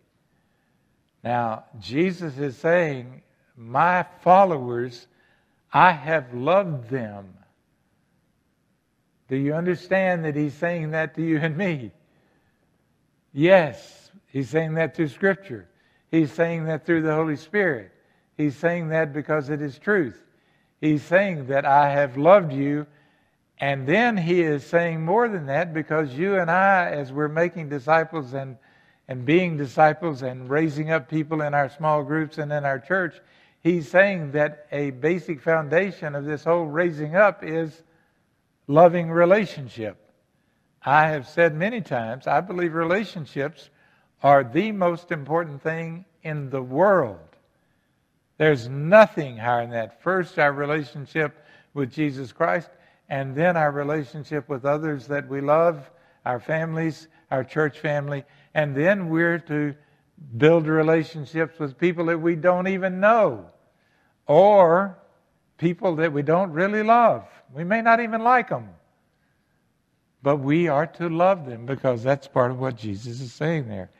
Now, 1.22 1.64
Jesus 1.80 2.38
is 2.38 2.56
saying, 2.56 3.22
My 3.56 4.04
followers, 4.22 5.06
I 5.72 5.92
have 5.92 6.34
loved 6.34 6.90
them 6.90 7.34
do 9.28 9.36
you 9.36 9.54
understand 9.54 10.24
that 10.24 10.36
he's 10.36 10.54
saying 10.54 10.90
that 10.90 11.14
to 11.14 11.22
you 11.22 11.38
and 11.38 11.56
me? 11.56 11.92
Yes, 13.32 14.10
he's 14.28 14.50
saying 14.50 14.74
that 14.74 14.94
through 14.94 15.08
Scripture. 15.08 15.68
He's 16.10 16.32
saying 16.32 16.66
that 16.66 16.84
through 16.84 17.02
the 17.02 17.14
Holy 17.14 17.36
Spirit. 17.36 17.90
He's 18.36 18.56
saying 18.56 18.88
that 18.88 19.12
because 19.12 19.48
it 19.48 19.62
is 19.62 19.78
truth. 19.78 20.22
He's 20.80 21.02
saying 21.02 21.46
that 21.46 21.64
I 21.64 21.90
have 21.90 22.16
loved 22.16 22.52
you. 22.52 22.86
And 23.60 23.86
then 23.86 24.16
he 24.16 24.42
is 24.42 24.64
saying 24.64 25.04
more 25.04 25.28
than 25.28 25.46
that 25.46 25.72
because 25.72 26.12
you 26.12 26.38
and 26.38 26.50
I, 26.50 26.90
as 26.90 27.12
we're 27.12 27.28
making 27.28 27.68
disciples 27.68 28.34
and, 28.34 28.56
and 29.08 29.24
being 29.24 29.56
disciples 29.56 30.22
and 30.22 30.50
raising 30.50 30.90
up 30.90 31.08
people 31.08 31.42
in 31.42 31.54
our 31.54 31.68
small 31.68 32.02
groups 32.02 32.38
and 32.38 32.52
in 32.52 32.64
our 32.64 32.78
church, 32.78 33.14
he's 33.60 33.88
saying 33.88 34.32
that 34.32 34.66
a 34.72 34.90
basic 34.90 35.40
foundation 35.40 36.14
of 36.14 36.24
this 36.24 36.44
whole 36.44 36.66
raising 36.66 37.14
up 37.14 37.44
is 37.44 37.82
loving 38.66 39.10
relationship. 39.10 39.98
I 40.82 41.08
have 41.08 41.28
said 41.28 41.54
many 41.54 41.80
times, 41.80 42.26
I 42.26 42.40
believe 42.40 42.74
relationships 42.74 43.70
are 44.22 44.44
the 44.44 44.72
most 44.72 45.12
important 45.12 45.62
thing 45.62 46.04
in 46.22 46.50
the 46.50 46.62
world. 46.62 47.18
There's 48.36 48.68
nothing 48.68 49.36
higher 49.36 49.62
than 49.62 49.70
that. 49.70 50.02
First, 50.02 50.38
our 50.38 50.52
relationship 50.52 51.44
with 51.72 51.92
Jesus 51.92 52.32
Christ, 52.32 52.68
and 53.08 53.34
then 53.34 53.56
our 53.56 53.70
relationship 53.70 54.48
with 54.48 54.64
others 54.64 55.06
that 55.08 55.28
we 55.28 55.40
love, 55.40 55.90
our 56.24 56.40
families, 56.40 57.08
our 57.30 57.44
church 57.44 57.78
family, 57.78 58.24
and 58.54 58.74
then 58.74 59.08
we're 59.08 59.38
to 59.38 59.74
build 60.36 60.66
relationships 60.66 61.58
with 61.58 61.76
people 61.76 62.06
that 62.06 62.20
we 62.20 62.36
don't 62.36 62.68
even 62.68 63.00
know 63.00 63.46
or 64.26 64.98
people 65.58 65.96
that 65.96 66.12
we 66.12 66.22
don't 66.22 66.52
really 66.52 66.82
love. 66.82 67.26
We 67.52 67.64
may 67.64 67.82
not 67.82 68.00
even 68.00 68.22
like 68.22 68.48
them. 68.48 68.70
But 70.22 70.38
we 70.38 70.68
are 70.68 70.86
to 70.86 71.08
love 71.10 71.44
them 71.44 71.66
because 71.66 72.02
that's 72.02 72.26
part 72.26 72.50
of 72.50 72.58
what 72.58 72.76
Jesus 72.76 73.20
is 73.20 73.32
saying 73.32 73.68
there. 73.68 73.90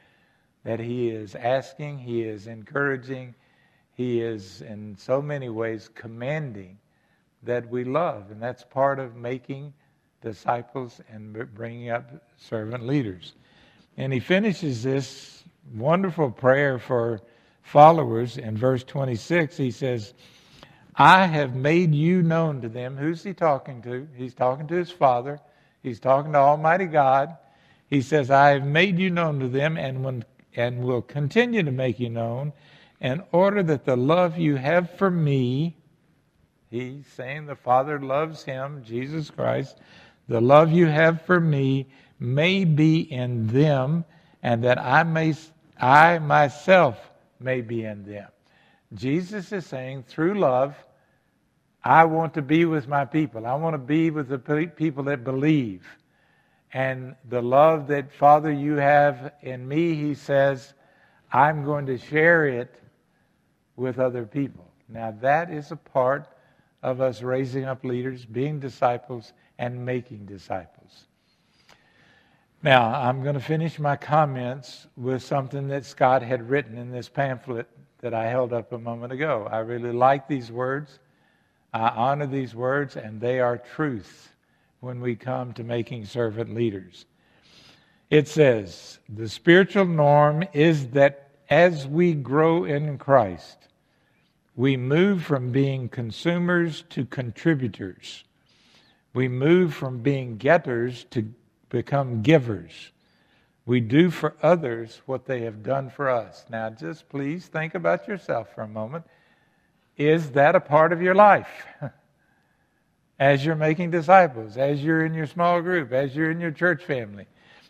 that 0.64 0.80
he 0.80 1.10
is 1.10 1.34
asking, 1.34 1.98
he 1.98 2.22
is 2.22 2.46
encouraging, 2.46 3.34
he 3.92 4.20
is 4.20 4.62
in 4.62 4.96
so 4.96 5.22
many 5.22 5.50
ways 5.50 5.88
commanding 5.94 6.78
that 7.44 7.68
we 7.68 7.84
love. 7.84 8.30
And 8.30 8.42
that's 8.42 8.64
part 8.64 8.98
of 8.98 9.16
making 9.16 9.72
disciples 10.20 11.00
and 11.08 11.32
bringing 11.54 11.90
up 11.90 12.10
servant 12.36 12.86
leaders. 12.86 13.34
And 13.96 14.12
he 14.12 14.20
finishes 14.20 14.82
this 14.82 15.44
wonderful 15.74 16.30
prayer 16.30 16.78
for 16.78 17.20
followers 17.62 18.36
in 18.38 18.56
verse 18.56 18.84
26. 18.84 19.56
He 19.56 19.70
says, 19.70 20.14
I 20.96 21.26
have 21.26 21.54
made 21.54 21.94
you 21.94 22.22
known 22.22 22.60
to 22.62 22.68
them. 22.68 22.96
Who's 22.96 23.22
he 23.22 23.34
talking 23.34 23.82
to? 23.82 24.06
He's 24.16 24.34
talking 24.34 24.66
to 24.68 24.74
his 24.74 24.90
Father. 24.90 25.40
He's 25.82 26.00
talking 26.00 26.32
to 26.32 26.38
Almighty 26.38 26.86
God. 26.86 27.36
He 27.88 28.00
says, 28.00 28.30
I 28.30 28.50
have 28.50 28.64
made 28.64 28.98
you 28.98 29.10
known 29.10 29.40
to 29.40 29.48
them 29.48 29.76
and, 29.76 30.04
when, 30.04 30.24
and 30.56 30.82
will 30.82 31.02
continue 31.02 31.62
to 31.62 31.72
make 31.72 32.00
you 32.00 32.10
known 32.10 32.52
in 33.00 33.22
order 33.32 33.62
that 33.62 33.84
the 33.84 33.96
love 33.96 34.38
you 34.38 34.56
have 34.56 34.90
for 34.96 35.10
me, 35.10 35.76
he's 36.74 37.06
saying 37.06 37.46
the 37.46 37.56
Father 37.56 38.00
loves 38.00 38.42
him, 38.42 38.82
Jesus 38.84 39.30
Christ, 39.30 39.78
the 40.28 40.40
love 40.40 40.72
you 40.72 40.86
have 40.86 41.22
for 41.22 41.38
me 41.38 41.86
may 42.18 42.64
be 42.64 43.00
in 43.00 43.46
them, 43.46 44.04
and 44.42 44.64
that 44.64 44.78
I 44.78 45.02
may 45.02 45.34
I 45.78 46.18
myself 46.18 46.98
may 47.40 47.60
be 47.60 47.84
in 47.84 48.04
them. 48.04 48.28
Jesus 48.94 49.52
is 49.52 49.66
saying, 49.66 50.04
through 50.08 50.38
love, 50.38 50.76
I 51.82 52.04
want 52.04 52.34
to 52.34 52.42
be 52.42 52.64
with 52.64 52.88
my 52.88 53.04
people. 53.04 53.46
I 53.46 53.54
want 53.54 53.74
to 53.74 53.78
be 53.78 54.10
with 54.10 54.28
the 54.28 54.70
people 54.74 55.04
that 55.04 55.24
believe. 55.24 55.84
And 56.72 57.14
the 57.28 57.42
love 57.42 57.88
that, 57.88 58.12
Father, 58.12 58.50
you 58.50 58.76
have 58.76 59.32
in 59.42 59.66
me, 59.66 59.94
he 59.94 60.14
says, 60.14 60.74
I'm 61.32 61.64
going 61.64 61.86
to 61.86 61.98
share 61.98 62.46
it 62.46 62.74
with 63.76 63.98
other 63.98 64.24
people. 64.24 64.70
Now, 64.88 65.14
that 65.20 65.50
is 65.50 65.70
a 65.72 65.76
part 65.76 66.28
of 66.84 67.00
us 67.00 67.22
raising 67.22 67.64
up 67.64 67.82
leaders, 67.82 68.26
being 68.26 68.60
disciples, 68.60 69.32
and 69.58 69.84
making 69.84 70.26
disciples. 70.26 71.06
Now, 72.62 72.94
I'm 72.94 73.22
going 73.22 73.34
to 73.34 73.40
finish 73.40 73.78
my 73.78 73.96
comments 73.96 74.86
with 74.96 75.22
something 75.22 75.68
that 75.68 75.86
Scott 75.86 76.22
had 76.22 76.48
written 76.48 76.76
in 76.76 76.90
this 76.90 77.08
pamphlet 77.08 77.68
that 78.00 78.12
I 78.12 78.26
held 78.28 78.52
up 78.52 78.72
a 78.72 78.78
moment 78.78 79.14
ago. 79.14 79.48
I 79.50 79.58
really 79.58 79.92
like 79.92 80.28
these 80.28 80.52
words. 80.52 80.98
I 81.72 81.88
honor 81.88 82.26
these 82.26 82.54
words, 82.54 82.96
and 82.96 83.18
they 83.18 83.40
are 83.40 83.56
truth 83.56 84.30
when 84.80 85.00
we 85.00 85.16
come 85.16 85.54
to 85.54 85.64
making 85.64 86.04
servant 86.04 86.54
leaders. 86.54 87.06
It 88.10 88.28
says, 88.28 88.98
The 89.08 89.28
spiritual 89.28 89.86
norm 89.86 90.44
is 90.52 90.88
that 90.88 91.30
as 91.48 91.86
we 91.86 92.12
grow 92.12 92.64
in 92.64 92.98
Christ, 92.98 93.68
we 94.56 94.76
move 94.76 95.24
from 95.24 95.50
being 95.50 95.88
consumers 95.88 96.84
to 96.90 97.04
contributors. 97.04 98.24
We 99.12 99.28
move 99.28 99.74
from 99.74 99.98
being 99.98 100.36
getters 100.36 101.04
to 101.10 101.32
become 101.68 102.22
givers. 102.22 102.92
We 103.66 103.80
do 103.80 104.10
for 104.10 104.36
others 104.42 105.00
what 105.06 105.26
they 105.26 105.42
have 105.42 105.62
done 105.62 105.90
for 105.90 106.08
us. 106.08 106.44
Now, 106.50 106.70
just 106.70 107.08
please 107.08 107.46
think 107.46 107.74
about 107.74 108.06
yourself 108.06 108.54
for 108.54 108.62
a 108.62 108.68
moment. 108.68 109.04
Is 109.96 110.30
that 110.32 110.54
a 110.54 110.60
part 110.60 110.92
of 110.92 111.00
your 111.00 111.14
life? 111.14 111.66
as 113.18 113.44
you're 113.44 113.54
making 113.54 113.90
disciples, 113.90 114.56
as 114.56 114.82
you're 114.82 115.04
in 115.04 115.14
your 115.14 115.26
small 115.26 115.62
group, 115.62 115.92
as 115.92 116.14
you're 116.14 116.30
in 116.30 116.40
your 116.40 116.50
church 116.50 116.84
family. 116.84 117.26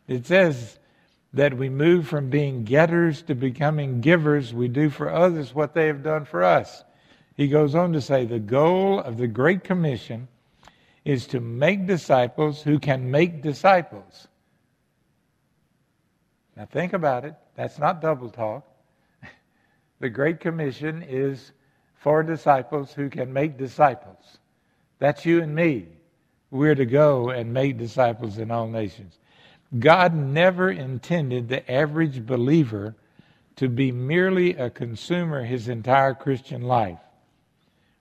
It 0.09 0.27
says 0.27 0.79
that 1.35 1.57
we 1.57 1.69
move 1.69 2.07
from 2.07 2.31
being 2.31 2.65
getters 2.65 3.23
to 3.23 3.35
becoming 3.35 4.01
givers. 4.01 4.55
We 4.55 4.69
do 4.69 4.89
for 4.89 5.13
others 5.13 5.55
what 5.55 5.75
they 5.75 5.89
have 5.89 6.03
done 6.03 6.25
for 6.25 6.45
us. 6.45 6.85
He 7.37 7.49
goes 7.49 7.75
on 7.75 7.93
to 7.93 8.01
say 8.01 8.25
the 8.25 8.39
goal 8.39 9.01
of 9.01 9.17
the 9.17 9.27
Great 9.27 9.65
Commission 9.65 10.29
is 11.05 11.27
to 11.27 11.41
make 11.41 11.87
disciples 11.87 12.63
who 12.63 12.79
can 12.79 13.11
make 13.11 13.43
disciples. 13.43 14.29
Now, 16.57 16.67
think 16.67 16.93
about 16.93 17.25
it. 17.25 17.35
That's 17.57 17.81
not 17.81 18.01
double 18.01 18.31
talk. 18.31 18.65
the 19.99 20.09
Great 20.09 20.39
Commission 20.39 21.03
is 21.03 21.53
for 21.97 22.23
disciples 22.23 22.93
who 22.93 23.11
can 23.11 23.33
make 23.33 23.59
disciples. 23.59 24.39
That's 25.01 25.27
you 25.27 25.43
and 25.43 25.53
me. 25.53 25.89
We're 26.53 26.77
to 26.77 26.87
go 26.87 27.31
and 27.31 27.53
make 27.53 27.77
disciples 27.77 28.39
in 28.39 28.53
all 28.53 28.69
nations. 28.69 29.19
God 29.79 30.15
never 30.15 30.71
intended 30.71 31.49
the 31.49 31.71
average 31.71 32.25
believer 32.25 32.95
to 33.57 33.69
be 33.69 33.93
merely 33.93 34.55
a 34.55 34.71
consumer 34.71 35.45
his 35.45 35.69
entire 35.69 36.15
Christian 36.15 36.63
life. 36.63 36.99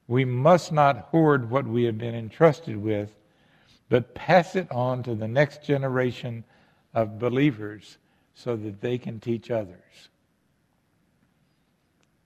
We 0.07 0.25
must 0.25 0.71
not 0.71 1.07
hoard 1.11 1.49
what 1.49 1.65
we 1.65 1.83
have 1.83 1.97
been 1.97 2.15
entrusted 2.15 2.77
with, 2.77 3.15
but 3.89 4.13
pass 4.13 4.55
it 4.55 4.71
on 4.71 5.03
to 5.03 5.15
the 5.15 5.27
next 5.27 5.63
generation 5.63 6.43
of 6.93 7.19
believers 7.19 7.97
so 8.35 8.55
that 8.55 8.81
they 8.81 8.97
can 8.97 9.19
teach 9.19 9.49
others. 9.51 10.09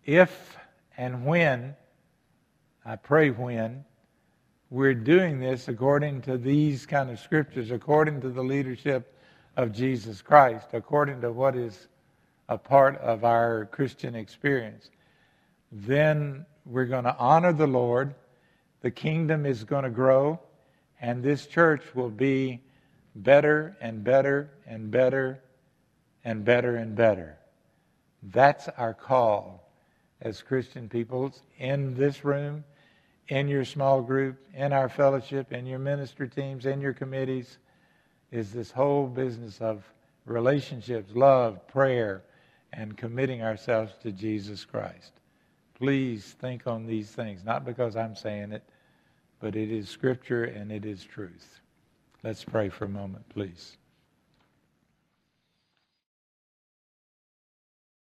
If 0.05 0.57
and 0.97 1.25
when, 1.25 1.75
I 2.85 2.95
pray 2.95 3.29
when, 3.29 3.85
we're 4.69 4.93
doing 4.93 5.39
this 5.39 5.67
according 5.67 6.21
to 6.23 6.37
these 6.37 6.85
kind 6.85 7.09
of 7.09 7.19
scriptures, 7.19 7.71
according 7.71 8.21
to 8.21 8.29
the 8.29 8.43
leadership 8.43 9.13
of 9.57 9.73
Jesus 9.73 10.21
Christ, 10.21 10.67
according 10.71 11.21
to 11.21 11.31
what 11.31 11.55
is 11.55 11.87
a 12.47 12.59
part 12.59 12.95
of 12.99 13.25
our 13.25 13.65
Christian 13.65 14.15
experience, 14.15 14.91
then 15.71 16.45
we're 16.65 16.85
going 16.85 17.05
to 17.05 17.17
honor 17.17 17.51
the 17.51 17.67
Lord. 17.67 18.13
The 18.81 18.91
kingdom 18.91 19.47
is 19.47 19.63
going 19.63 19.83
to 19.83 19.89
grow, 19.89 20.39
and 21.01 21.23
this 21.23 21.47
church 21.47 21.81
will 21.95 22.11
be 22.11 22.61
better 23.15 23.75
and 23.81 24.03
better 24.03 24.51
and 24.67 24.91
better 24.91 25.41
and 26.23 26.45
better 26.45 26.75
and 26.75 26.95
better. 26.95 27.37
That's 28.21 28.69
our 28.77 28.93
call 28.93 29.67
as 30.21 30.43
Christian 30.43 30.87
peoples 30.87 31.41
in 31.57 31.95
this 31.95 32.23
room, 32.23 32.63
in 33.27 33.47
your 33.47 33.65
small 33.65 34.03
group, 34.03 34.37
in 34.53 34.71
our 34.71 34.87
fellowship, 34.87 35.51
in 35.51 35.65
your 35.65 35.79
ministry 35.79 36.29
teams, 36.29 36.67
in 36.67 36.79
your 36.79 36.93
committees, 36.93 37.57
is 38.31 38.51
this 38.51 38.71
whole 38.71 39.07
business 39.07 39.61
of 39.61 39.83
relationships, 40.25 41.11
love, 41.15 41.65
prayer, 41.67 42.23
and 42.73 42.97
committing 42.97 43.41
ourselves 43.41 43.93
to 44.03 44.11
Jesus 44.11 44.65
Christ. 44.65 45.13
Please 45.75 46.35
think 46.39 46.67
on 46.67 46.85
these 46.85 47.09
things, 47.09 47.43
not 47.43 47.65
because 47.65 47.95
I'm 47.95 48.15
saying 48.15 48.51
it, 48.51 48.63
but 49.39 49.55
it 49.55 49.71
is 49.71 49.89
Scripture 49.89 50.43
and 50.43 50.71
it 50.71 50.85
is 50.85 51.03
truth. 51.03 51.61
Let's 52.23 52.43
pray 52.43 52.69
for 52.69 52.85
a 52.85 52.89
moment, 52.89 53.29
please. 53.29 53.77